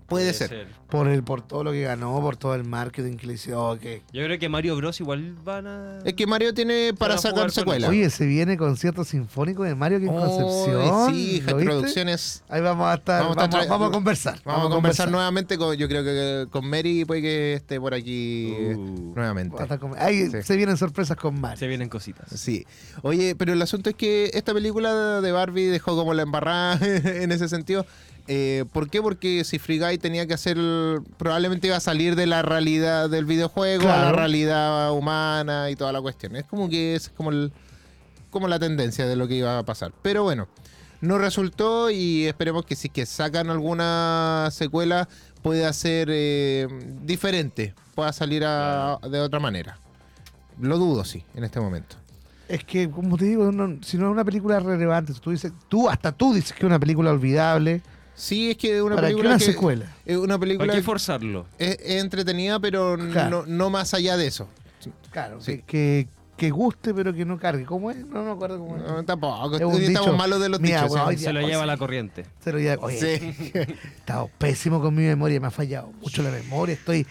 Puede 0.08 0.34
ser. 0.34 0.68
Por 0.90 1.10
el, 1.10 1.22
por 1.22 1.42
todo 1.46 1.66
lo 1.66 1.74
que 1.74 1.82
ganó, 1.82 2.22
por 2.22 2.38
todo 2.38 2.56
el 2.56 2.64
marketing 2.64 3.18
que 3.18 3.28
le. 3.28 3.36
Que... 3.36 4.04
Yo 4.14 4.24
creo 4.24 4.40
que 4.40 4.48
Mario 4.48 4.78
Bros. 4.78 5.00
igual 5.02 5.34
van 5.44 5.68
a. 5.68 6.00
Es 6.06 6.14
que 6.14 6.26
Mario 6.26 6.54
tiene 6.54 6.94
para 6.98 7.18
sacar 7.18 7.52
secuela. 7.52 7.90
Oye, 7.90 8.10
se 8.10 8.26
viene 8.26 8.56
concierto 8.56 9.04
sinfónico 9.04 9.64
de 9.64 9.76
Mario 9.76 9.98
aquí 9.98 10.08
en 10.08 10.14
Oy, 10.14 10.22
Concepción. 10.22 11.14
Sí, 11.14 11.42
¿lo 11.42 11.56
viste? 11.58 11.66
producciones. 11.66 12.44
Ahí 12.48 12.62
vamos 12.62 12.88
a 12.88 12.94
estar, 12.94 13.22
Vamos 13.22 13.36
vamos, 13.36 13.54
a 13.54 13.58
estar 13.58 13.68
tra- 13.68 13.70
vamos 13.70 13.90
a 13.90 13.92
conversar. 13.92 14.40
Vamos, 14.46 14.68
a 14.72 14.76
conversar 14.76 15.12
nuevamente 15.12 15.58
con, 15.58 15.76
yo 15.76 15.90
creo 15.90 16.04
que 16.06 16.48
con 16.52 16.70
Mary 16.70 17.04
puede 17.04 17.22
que 17.22 17.54
esté 17.56 17.78
por 17.82 17.94
aquí 17.94 18.54
Uh. 18.76 19.14
nuevamente. 19.14 19.58
Con- 19.78 19.94
Ahí 19.98 20.28
Sí. 20.32 20.42
se 20.42 20.56
vienen 20.56 20.78
sorpresas 20.78 21.18
con 21.18 21.40
Mario. 21.42 21.58
Se 21.58 21.68
vienen 21.68 21.90
cositas. 21.90 22.30
Sí. 22.40 22.66
Oye, 23.02 23.36
pero 23.36 23.52
el 23.52 23.62
asunto 23.62 23.90
es 23.90 23.96
que 23.98 24.32
esta 24.34 24.54
película 24.54 25.20
de 25.20 25.32
Barbie 25.34 25.66
dejó 25.66 25.98
como 25.98 26.14
la 26.14 26.22
embarrada 26.22 26.80
en 27.24 27.32
ese 27.34 27.50
sentido. 27.50 27.86
Eh, 28.30 28.66
¿Por 28.74 28.90
qué? 28.90 29.02
Porque 29.02 29.44
si 29.46 29.58
Free 29.58 29.80
Guy 29.80 29.98
tenía 29.98 30.28
que 30.28 30.34
hacer, 30.34 30.58
probablemente 31.18 31.68
iba 31.68 31.78
a 31.78 31.82
salir 31.82 32.16
de 32.16 32.26
la 32.28 32.42
realidad 32.42 33.10
del 33.10 33.24
videojuego 33.26 33.84
a 33.90 33.98
la 33.98 34.12
realidad 34.12 34.92
humana 34.92 35.70
y 35.70 35.76
toda 35.78 35.92
la 35.94 36.02
cuestión. 36.02 36.36
Es 36.36 36.44
como 36.44 36.68
que 36.70 36.96
es 36.96 37.10
como, 37.10 37.30
el, 37.32 37.54
como 38.30 38.48
la 38.50 38.60
tendencia 38.60 39.06
de 39.08 39.16
lo 39.16 39.28
que 39.30 39.36
iba 39.36 39.58
a 39.58 39.64
pasar. 39.64 39.94
Pero 40.02 40.24
bueno, 40.24 40.48
no 41.00 41.18
resultó 41.18 41.90
y 41.90 42.26
esperemos 42.26 42.66
que 42.66 42.76
si 42.76 42.90
que 42.90 43.06
sacan 43.06 43.50
alguna 43.50 44.50
secuela 44.52 45.08
pueda 45.42 45.72
ser 45.72 46.10
eh, 46.12 46.68
diferente, 47.04 47.74
pueda 47.96 48.12
salir 48.12 48.44
a- 48.46 49.00
de 49.10 49.22
otra 49.22 49.40
manera. 49.40 49.80
Lo 50.60 50.78
dudo, 50.78 51.06
sí, 51.06 51.24
en 51.36 51.46
este 51.46 51.62
momento. 51.62 51.96
Es 52.50 52.64
que, 52.66 52.90
como 52.90 53.18
te 53.18 53.26
digo, 53.26 53.52
no- 53.54 53.78
si 53.84 53.98
no 53.98 54.08
es 54.08 54.12
una 54.12 54.26
película 54.26 54.60
relevante, 54.60 55.14
tú 55.14 55.32
dices, 55.32 55.54
tú, 55.70 55.88
hasta 55.90 56.12
tú 56.12 56.34
dices 56.34 56.52
que 56.52 56.60
es 56.60 56.64
una 56.66 56.80
película 56.80 57.12
olvidable. 57.12 57.82
Sí, 58.20 58.50
es 58.50 58.58
que 58.58 58.76
es 58.78 58.82
una 58.82 58.96
¿Para 58.96 59.10
qué 59.10 59.14
película 59.14 59.30
una 59.36 59.38
que- 59.38 59.46
secuela? 59.46 59.86
Es 60.04 60.18
una 60.18 60.40
película 60.40 60.74
Hay 60.74 60.80
que 60.80 60.84
forzarlo. 60.84 61.46
es, 61.60 61.78
es 61.80 62.02
entretenida, 62.02 62.60
pero 62.60 62.98
Claro. 63.12 63.46
no, 63.46 63.46
no 63.46 63.70
más 63.70 63.94
allá 63.94 64.18
de 64.18 64.26
eso. 64.26 64.50
Claro, 65.12 65.40
Sí. 65.40 65.58
que, 65.60 65.64
que, 65.66 66.08
que 66.36 66.50
guste, 66.50 66.94
pero 66.96 67.14
que 67.14 67.26
no 67.26 67.38
cargue. 67.40 67.66
¿Cómo 67.66 67.92
es? 67.92 67.98
No, 67.98 68.16
no 68.20 68.26
me 68.26 68.32
acuerdo 68.32 68.58
cómo 68.60 68.76
es. 68.78 68.82
No, 68.84 69.04
tampoco. 69.06 69.56
Es 69.56 69.62
un 69.62 69.74
Hoy 69.74 69.86
estamos 69.86 70.08
dicho. 70.08 70.18
malos 70.18 70.40
de 70.42 70.50
los 70.50 70.60
Mira, 70.60 70.88
Se 70.90 71.32
lo 71.34 71.42
lleva 71.42 71.62
sí. 71.62 71.68
la 71.68 71.78
corriente. 71.78 72.26
Se 72.44 72.52
lo 72.52 72.60
lleva- 72.60 72.84
Oye, 72.84 72.98
Sí. 73.20 73.52
he 73.54 73.62
estado 73.98 74.30
pésimo 74.40 74.82
con 74.82 74.96
mi 74.96 75.04
memoria, 75.04 75.40
me 75.40 75.48
ha 75.48 75.52
fallado 75.52 75.92
mucho 76.02 76.24
la 76.24 76.32
memoria. 76.32 76.74
Estoy, 76.74 77.06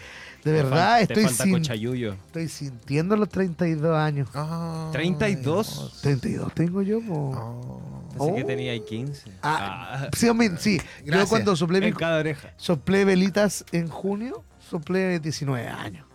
de 0.47 0.63
verdad, 0.63 0.97
Te 0.97 1.03
estoy, 1.03 1.23
falta 1.25 1.43
sin- 1.43 1.53
cochayuyo. 1.53 2.13
estoy 2.13 2.47
sintiendo 2.47 3.15
los 3.17 3.29
32 3.29 3.95
años. 3.97 4.29
Ay, 4.33 4.91
32. 4.93 5.67
Dios. 5.75 5.99
32 6.01 6.53
tengo 6.53 6.81
yo, 6.81 6.99
po. 7.01 7.13
Oh. 7.35 7.81
Así 8.25 8.35
que 8.35 8.43
Oh. 8.43 8.47
tenía 8.47 8.71
ahí 8.71 8.79
15. 8.81 9.31
Ah, 9.43 10.09
sí, 10.17 10.27
hombre, 10.27 10.51
sí. 10.59 10.77
Yo 10.77 10.83
Gracias. 11.05 11.29
cuando 11.29 11.55
soplé, 11.55 11.79
mi- 11.81 11.87
En 11.87 11.93
cada 11.93 12.19
oreja. 12.19 12.51
soplé 12.57 13.05
velitas 13.05 13.63
en 13.71 13.87
junio, 13.89 14.43
soplé 14.69 15.19
19 15.19 15.67
años. 15.67 16.05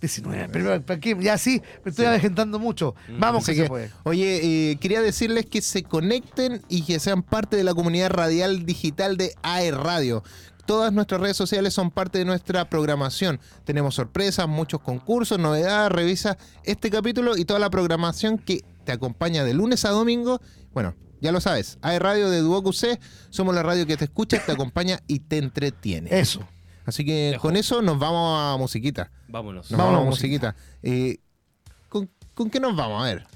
19, 0.00 0.48
pero 0.52 0.82
¿para 0.82 1.00
qué? 1.00 1.16
Ya 1.18 1.38
sí, 1.38 1.62
me 1.82 1.88
estoy 1.90 2.04
avejentando 2.04 2.58
mucho. 2.58 2.94
Vamos 3.18 3.44
Así 3.44 3.52
que, 3.52 3.56
que, 3.56 3.62
se 3.62 3.68
puede. 3.68 3.90
Oye, 4.02 4.72
eh, 4.72 4.76
quería 4.76 5.00
decirles 5.00 5.46
que 5.46 5.62
se 5.62 5.82
conecten 5.82 6.60
y 6.68 6.82
que 6.82 7.00
sean 7.00 7.22
parte 7.22 7.56
de 7.56 7.64
la 7.64 7.72
comunidad 7.72 8.10
radial 8.10 8.66
digital 8.66 9.16
de 9.16 9.34
AE 9.42 9.70
Radio. 9.70 10.22
Todas 10.66 10.92
nuestras 10.92 11.20
redes 11.20 11.36
sociales 11.36 11.74
son 11.74 11.90
parte 11.90 12.18
de 12.18 12.24
nuestra 12.24 12.68
programación. 12.70 13.38
Tenemos 13.64 13.94
sorpresas, 13.96 14.48
muchos 14.48 14.80
concursos, 14.80 15.38
novedades. 15.38 15.92
Revisa 15.92 16.38
este 16.64 16.90
capítulo 16.90 17.36
y 17.36 17.44
toda 17.44 17.58
la 17.60 17.68
programación 17.70 18.38
que 18.38 18.64
te 18.84 18.92
acompaña 18.92 19.44
de 19.44 19.52
lunes 19.54 19.84
a 19.84 19.90
domingo. 19.90 20.40
Bueno, 20.72 20.94
ya 21.20 21.32
lo 21.32 21.40
sabes, 21.40 21.78
AE 21.82 21.98
Radio 21.98 22.30
de 22.30 22.38
Duoc 22.40 22.66
UC. 22.66 22.98
Somos 23.30 23.54
la 23.54 23.62
radio 23.62 23.86
que 23.86 23.96
te 23.96 24.04
escucha, 24.04 24.42
te 24.44 24.52
acompaña 24.52 25.00
y 25.06 25.20
te 25.20 25.38
entretiene. 25.38 26.08
Eso. 26.18 26.40
Así 26.86 27.04
que 27.04 27.38
con 27.40 27.56
eso 27.56 27.80
nos 27.82 27.98
vamos 27.98 28.38
a 28.40 28.56
musiquita. 28.58 29.10
Vámonos. 29.28 29.70
Nos 29.70 29.78
vamos 29.78 30.00
a 30.00 30.04
musiquita. 30.04 30.54
Eh, 30.82 31.18
¿con, 31.88 32.10
con 32.34 32.50
qué 32.50 32.60
nos 32.60 32.74
vamos? 32.76 33.02
A 33.02 33.06
ver. 33.06 33.26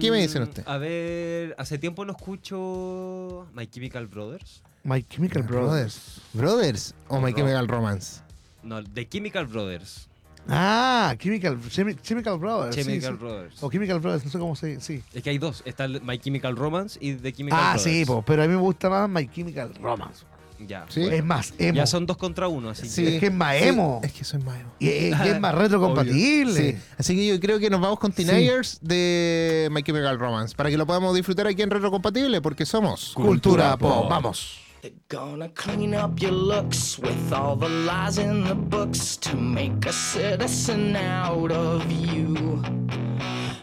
¿Qué 0.00 0.10
me 0.10 0.20
dicen 0.20 0.42
Mm, 0.42 0.44
usted? 0.48 0.62
A 0.66 0.78
ver, 0.78 1.54
hace 1.58 1.76
tiempo 1.76 2.04
no 2.04 2.12
escucho 2.12 3.48
My 3.52 3.66
Chemical 3.66 4.06
Brothers. 4.06 4.62
My 4.84 5.02
Chemical 5.08 5.42
Brothers. 5.42 6.20
Brothers 6.32 6.94
o 7.08 7.16
My 7.20 7.32
Bro- 7.32 7.36
Chemical 7.36 7.68
Romance. 7.68 8.20
No, 8.62 8.82
The 8.82 9.08
Chemical 9.08 9.46
Brothers. 9.46 10.08
Ah, 10.48 11.14
Chemical, 11.18 11.56
Chemi- 11.70 11.96
Chemical 12.02 12.36
Brothers. 12.38 12.74
Chemical 12.74 13.12
sí. 13.12 13.18
Brothers. 13.18 13.62
O 13.62 13.70
Chemical 13.70 14.00
Brothers, 14.00 14.24
no 14.24 14.30
sé 14.30 14.38
cómo 14.40 14.56
se 14.56 14.80
sí. 14.80 15.02
Es 15.14 15.22
que 15.22 15.30
hay 15.30 15.38
dos. 15.38 15.62
Está 15.64 15.84
el 15.84 16.00
My 16.02 16.18
Chemical 16.18 16.56
Romance 16.56 16.98
y 17.00 17.14
The 17.14 17.32
Chemical 17.32 17.58
Ah, 17.62 17.72
Brothers. 17.74 17.82
sí, 17.98 18.04
po, 18.04 18.22
pero 18.22 18.42
a 18.42 18.46
mí 18.48 18.54
me 18.54 18.60
gusta 18.60 18.90
más 18.90 19.08
My 19.08 19.28
Chemical 19.28 19.72
Romance. 19.80 20.24
Ya. 20.66 20.84
Sí. 20.88 21.02
Es 21.10 21.24
más 21.24 21.54
emo. 21.58 21.74
Ya 21.76 21.86
son 21.86 22.06
dos 22.06 22.16
contra 22.16 22.46
uno, 22.46 22.70
así 22.70 22.88
Sí. 22.88 23.06
Es 23.06 23.20
que 23.20 23.26
es 23.26 23.32
más 23.34 23.56
Sí, 23.56 23.64
emo. 23.68 24.00
Es 24.04 24.12
que 24.12 24.22
soy 24.24 24.40
más 24.42 24.60
emo. 24.60 24.72
Y, 24.78 24.88
y- 24.88 25.08
y 25.10 25.28
es 25.28 25.40
más 25.40 25.54
retrocompatible. 25.56 26.52
Sí. 26.72 26.78
Así 26.98 27.16
que 27.16 27.26
yo 27.26 27.40
creo 27.40 27.58
que 27.58 27.68
nos 27.70 27.80
vamos 27.80 27.98
con 27.98 28.12
Teenagers 28.12 28.78
de 28.80 29.68
My 29.72 29.82
Chemical 29.82 30.18
Romance 30.20 30.54
para 30.56 30.70
que 30.70 30.76
lo 30.76 30.86
podamos 30.86 31.14
disfrutar 31.16 31.46
aquí 31.48 31.62
en 31.62 31.70
Retro 31.70 31.90
Compatible 31.90 32.40
porque 32.40 32.64
somos 32.66 33.12
Cultura 33.14 33.76
pop. 33.76 34.08
Vamos. 34.08 34.58
They're 34.82 34.90
gonna 35.06 35.48
clean 35.50 35.94
up 35.94 36.20
your 36.20 36.32
looks 36.32 36.98
with 36.98 37.32
all 37.32 37.54
the 37.54 37.68
lies 37.68 38.18
in 38.18 38.42
the 38.42 38.56
books 38.56 39.16
to 39.18 39.36
make 39.36 39.86
a 39.86 39.92
citizen 39.92 40.96
out 40.96 41.52
of 41.52 41.88
you. 41.92 42.64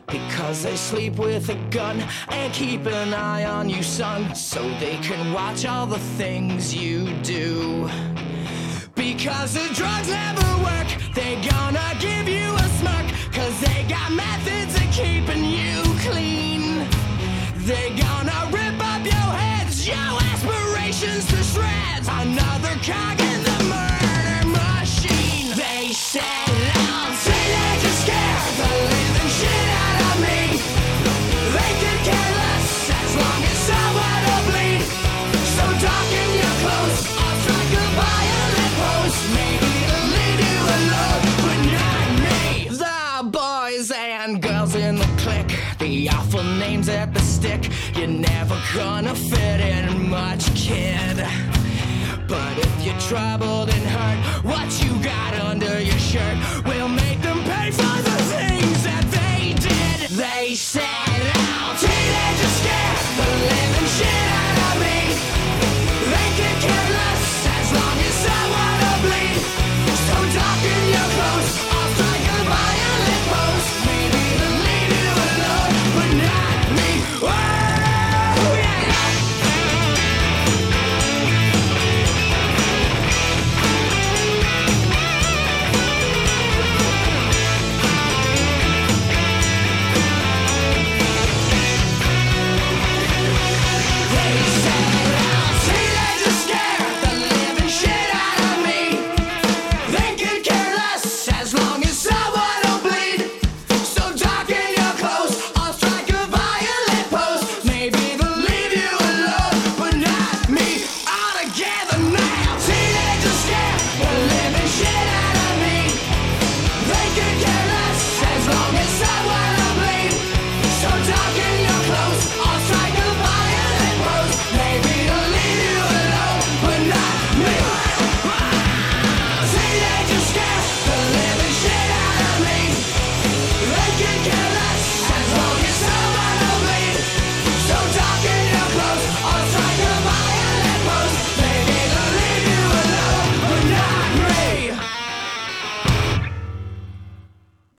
Because 0.07 0.63
they 0.63 0.77
sleep 0.77 1.17
with 1.17 1.49
a 1.49 1.55
gun 1.71 2.01
and 2.29 2.53
keep 2.53 2.85
an 2.85 3.13
eye 3.13 3.43
on 3.43 3.69
you, 3.69 3.83
son, 3.83 4.33
so 4.33 4.61
they 4.79 4.95
can 5.01 5.33
watch 5.33 5.65
all 5.65 5.85
the 5.85 5.99
things 6.17 6.73
you 6.73 7.13
do. 7.21 7.89
Because 8.95 9.55
the 9.55 9.73
drugs 9.73 10.07
never 10.07 10.63
work, 10.63 10.87
They're 11.13 11.41
gonna 11.51 11.68